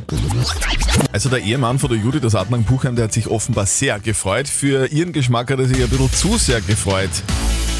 Also 1.12 1.28
der 1.28 1.40
Ehemann 1.40 1.80
von 1.80 1.90
der 1.90 1.98
Judith 1.98 2.24
aus 2.24 2.36
Atmang-Puchheim, 2.36 2.94
der 2.94 3.06
hat 3.06 3.12
sich 3.12 3.26
offenbar 3.26 3.66
sehr 3.66 3.98
gefreut. 3.98 4.46
Für 4.46 4.86
ihren 4.86 5.12
Geschmack 5.12 5.50
hat 5.50 5.58
er 5.58 5.66
sich 5.66 5.82
ein 5.82 5.88
bisschen 5.88 6.12
zu 6.12 6.38
sehr 6.38 6.60
gefreut. 6.60 7.10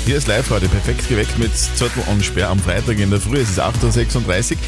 Hier 0.07 0.19
ist 0.19 0.29
live 0.29 0.49
heute 0.51 0.69
perfekt 0.69 1.09
geweckt 1.09 1.37
mit 1.37 1.53
Zettel 1.57 2.01
und 2.09 2.25
Sperr 2.25 2.49
am 2.51 2.61
Freitag 2.61 3.01
in 3.01 3.11
der 3.11 3.21
Früh. 3.21 3.39
Es 3.39 3.51
ist 3.51 3.61
8.36 3.61 4.53
Uhr. 4.53 4.59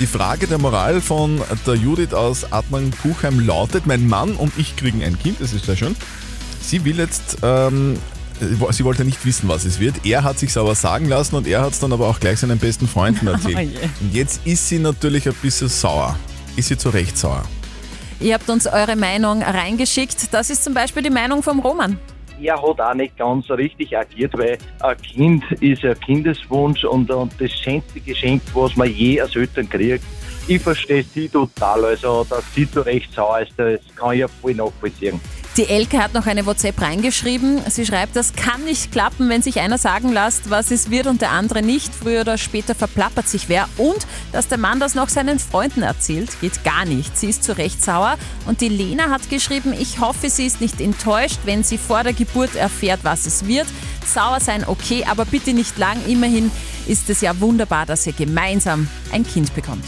Die 0.00 0.06
Frage 0.06 0.48
der 0.48 0.58
Moral 0.58 1.00
von 1.00 1.40
der 1.66 1.74
Judith 1.76 2.12
aus 2.14 2.52
Atmang-Puchheim 2.52 3.38
lautet, 3.46 3.86
mein 3.86 4.08
Mann 4.08 4.32
und 4.34 4.52
ich 4.58 4.74
kriegen 4.74 5.04
ein 5.04 5.16
Kind, 5.16 5.40
das 5.40 5.52
ist 5.52 5.66
sehr 5.66 5.76
schön. 5.76 5.94
Sie 6.60 6.84
will 6.84 6.98
jetzt, 6.98 7.38
ähm, 7.44 7.96
sie 8.40 8.84
wollte 8.84 9.04
nicht 9.04 9.24
wissen, 9.24 9.48
was 9.48 9.64
es 9.64 9.78
wird. 9.78 10.04
Er 10.04 10.24
hat 10.24 10.40
sich 10.40 10.56
aber 10.58 10.74
sagen 10.74 11.08
lassen 11.08 11.36
und 11.36 11.46
er 11.46 11.60
hat 11.60 11.74
es 11.74 11.78
dann 11.78 11.92
aber 11.92 12.08
auch 12.08 12.18
gleich 12.18 12.40
seinen 12.40 12.58
besten 12.58 12.88
Freunden 12.88 13.28
Oh 13.28 13.32
erzählt. 13.32 13.70
je. 13.70 13.78
und 14.00 14.12
jetzt 14.12 14.40
ist 14.46 14.68
sie 14.68 14.80
natürlich 14.80 15.28
ein 15.28 15.34
bisschen 15.34 15.68
sauer. 15.68 16.18
Ist 16.56 16.68
sie 16.68 16.76
zu 16.76 16.88
Recht 16.88 17.16
sauer. 17.16 17.44
Ihr 18.18 18.34
habt 18.34 18.50
uns 18.50 18.66
eure 18.66 18.96
Meinung 18.96 19.42
reingeschickt. 19.42 20.34
Das 20.34 20.50
ist 20.50 20.64
zum 20.64 20.74
Beispiel 20.74 21.04
die 21.04 21.10
Meinung 21.10 21.44
vom 21.44 21.60
Roman. 21.60 22.00
Er 22.40 22.60
hat 22.60 22.80
auch 22.80 22.94
nicht 22.94 23.16
ganz 23.16 23.50
richtig 23.50 23.96
agiert, 23.96 24.36
weil 24.36 24.58
ein 24.80 24.96
Kind 24.98 25.44
ist 25.60 25.84
ein 25.84 25.98
Kindeswunsch 26.00 26.84
und, 26.84 27.10
und 27.10 27.32
das 27.38 27.52
schönste 27.52 28.00
Geschenk, 28.00 28.42
was 28.54 28.76
man 28.76 28.92
je 28.92 29.20
als 29.20 29.34
Eltern 29.36 29.68
kriegt. 29.68 30.04
Ich 30.46 30.62
verstehe 30.62 31.02
sie 31.02 31.28
total, 31.28 31.84
also 31.84 32.24
dass 32.24 32.44
sie 32.54 32.70
zu 32.70 32.80
Recht 32.80 33.12
sauer 33.12 33.40
ist, 33.40 33.52
das 33.56 33.80
kann 33.96 34.12
ich 34.14 34.20
ja 34.20 34.28
voll 34.28 34.54
nachvollziehen. 34.54 35.20
Die 35.58 35.68
Elke 35.68 35.98
hat 35.98 36.14
noch 36.14 36.26
eine 36.26 36.46
WhatsApp 36.46 36.80
reingeschrieben. 36.80 37.60
Sie 37.68 37.84
schreibt, 37.84 38.14
das 38.14 38.34
kann 38.34 38.62
nicht 38.62 38.92
klappen, 38.92 39.28
wenn 39.28 39.42
sich 39.42 39.58
einer 39.58 39.76
sagen 39.76 40.12
lässt, 40.12 40.50
was 40.50 40.70
es 40.70 40.88
wird 40.88 41.08
und 41.08 41.20
der 41.20 41.32
andere 41.32 41.62
nicht. 41.62 41.92
Früher 41.92 42.20
oder 42.20 42.38
später 42.38 42.76
verplappert 42.76 43.28
sich 43.28 43.48
wer. 43.48 43.68
Und 43.76 44.06
dass 44.30 44.46
der 44.46 44.58
Mann 44.58 44.78
das 44.78 44.94
noch 44.94 45.08
seinen 45.08 45.40
Freunden 45.40 45.82
erzählt, 45.82 46.30
geht 46.40 46.62
gar 46.62 46.84
nicht. 46.84 47.18
Sie 47.18 47.28
ist 47.28 47.42
zu 47.42 47.58
Recht 47.58 47.82
sauer. 47.82 48.18
Und 48.46 48.60
die 48.60 48.68
Lena 48.68 49.10
hat 49.10 49.30
geschrieben, 49.30 49.74
ich 49.76 49.98
hoffe, 49.98 50.30
sie 50.30 50.46
ist 50.46 50.60
nicht 50.60 50.80
enttäuscht, 50.80 51.40
wenn 51.44 51.64
sie 51.64 51.76
vor 51.76 52.04
der 52.04 52.12
Geburt 52.12 52.54
erfährt, 52.54 53.00
was 53.02 53.26
es 53.26 53.48
wird. 53.48 53.66
Sauer 54.06 54.38
sein, 54.38 54.62
okay, 54.64 55.06
aber 55.10 55.24
bitte 55.24 55.54
nicht 55.54 55.76
lang. 55.76 55.96
Immerhin 56.06 56.52
ist 56.86 57.10
es 57.10 57.20
ja 57.20 57.40
wunderbar, 57.40 57.84
dass 57.84 58.06
ihr 58.06 58.12
gemeinsam 58.12 58.86
ein 59.10 59.26
Kind 59.26 59.52
bekommt. 59.56 59.84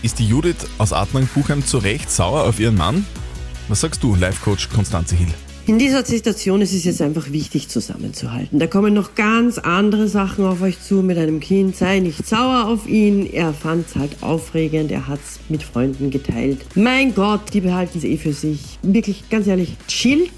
Ist 0.00 0.18
die 0.18 0.26
Judith 0.26 0.66
aus 0.78 0.94
Adnang-Buchheim 0.94 1.62
zu 1.62 1.76
Recht 1.76 2.10
sauer 2.10 2.44
auf 2.44 2.58
ihren 2.58 2.76
Mann? 2.76 3.04
Was 3.68 3.80
sagst 3.80 4.02
du, 4.02 4.14
Life-Coach 4.14 4.68
Konstanze 4.68 5.16
Hill? 5.16 5.28
In 5.66 5.78
dieser 5.78 6.04
Situation 6.04 6.60
ist 6.60 6.74
es 6.74 6.84
jetzt 6.84 7.00
einfach 7.00 7.30
wichtig 7.32 7.70
zusammenzuhalten. 7.70 8.58
Da 8.58 8.66
kommen 8.66 8.92
noch 8.92 9.14
ganz 9.14 9.56
andere 9.56 10.08
Sachen 10.08 10.44
auf 10.44 10.60
euch 10.60 10.78
zu 10.82 10.96
mit 10.96 11.16
einem 11.16 11.40
Kind. 11.40 11.74
Sei 11.74 12.00
nicht 12.00 12.26
sauer 12.26 12.66
auf 12.66 12.86
ihn. 12.86 13.24
Er 13.32 13.54
fand 13.54 13.88
es 13.88 13.96
halt 13.96 14.22
aufregend. 14.22 14.92
Er 14.92 15.08
hat 15.08 15.20
es 15.20 15.40
mit 15.48 15.62
Freunden 15.62 16.10
geteilt. 16.10 16.66
Mein 16.74 17.14
Gott, 17.14 17.54
die 17.54 17.62
behalten 17.62 17.96
es 17.96 18.04
eh 18.04 18.18
für 18.18 18.34
sich. 18.34 18.78
Wirklich, 18.82 19.30
ganz 19.30 19.46
ehrlich, 19.46 19.74
chillt 19.88 20.32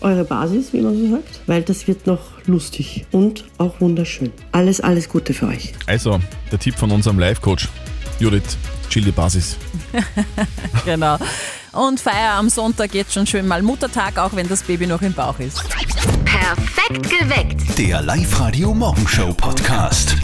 eure 0.00 0.24
Basis, 0.24 0.72
wie 0.72 0.80
man 0.80 0.96
so 0.96 1.10
sagt, 1.10 1.40
weil 1.46 1.60
das 1.60 1.86
wird 1.86 2.06
noch 2.06 2.20
lustig 2.46 3.04
und 3.12 3.44
auch 3.58 3.82
wunderschön. 3.82 4.32
Alles, 4.52 4.80
alles 4.80 5.10
Gute 5.10 5.34
für 5.34 5.48
euch. 5.48 5.74
Also, 5.86 6.18
der 6.50 6.58
Tipp 6.58 6.74
von 6.76 6.90
unserem 6.90 7.18
Life-Coach. 7.18 7.68
Judith, 8.18 8.56
chill 8.88 9.04
die 9.04 9.12
Basis. 9.12 9.58
genau. 10.86 11.18
Und 11.72 12.00
Feier 12.00 12.32
am 12.34 12.48
Sonntag 12.48 12.94
jetzt 12.94 13.12
schon 13.12 13.26
schön 13.26 13.46
mal 13.46 13.62
Muttertag, 13.62 14.18
auch 14.18 14.34
wenn 14.34 14.48
das 14.48 14.62
Baby 14.62 14.86
noch 14.86 15.02
im 15.02 15.12
Bauch 15.12 15.38
ist. 15.38 15.58
Perfekt 16.24 17.08
geweckt. 17.08 17.78
Der 17.78 18.02
Live-Radio 18.02 18.74
Morgenshow 18.74 19.32
Podcast. 19.32 20.16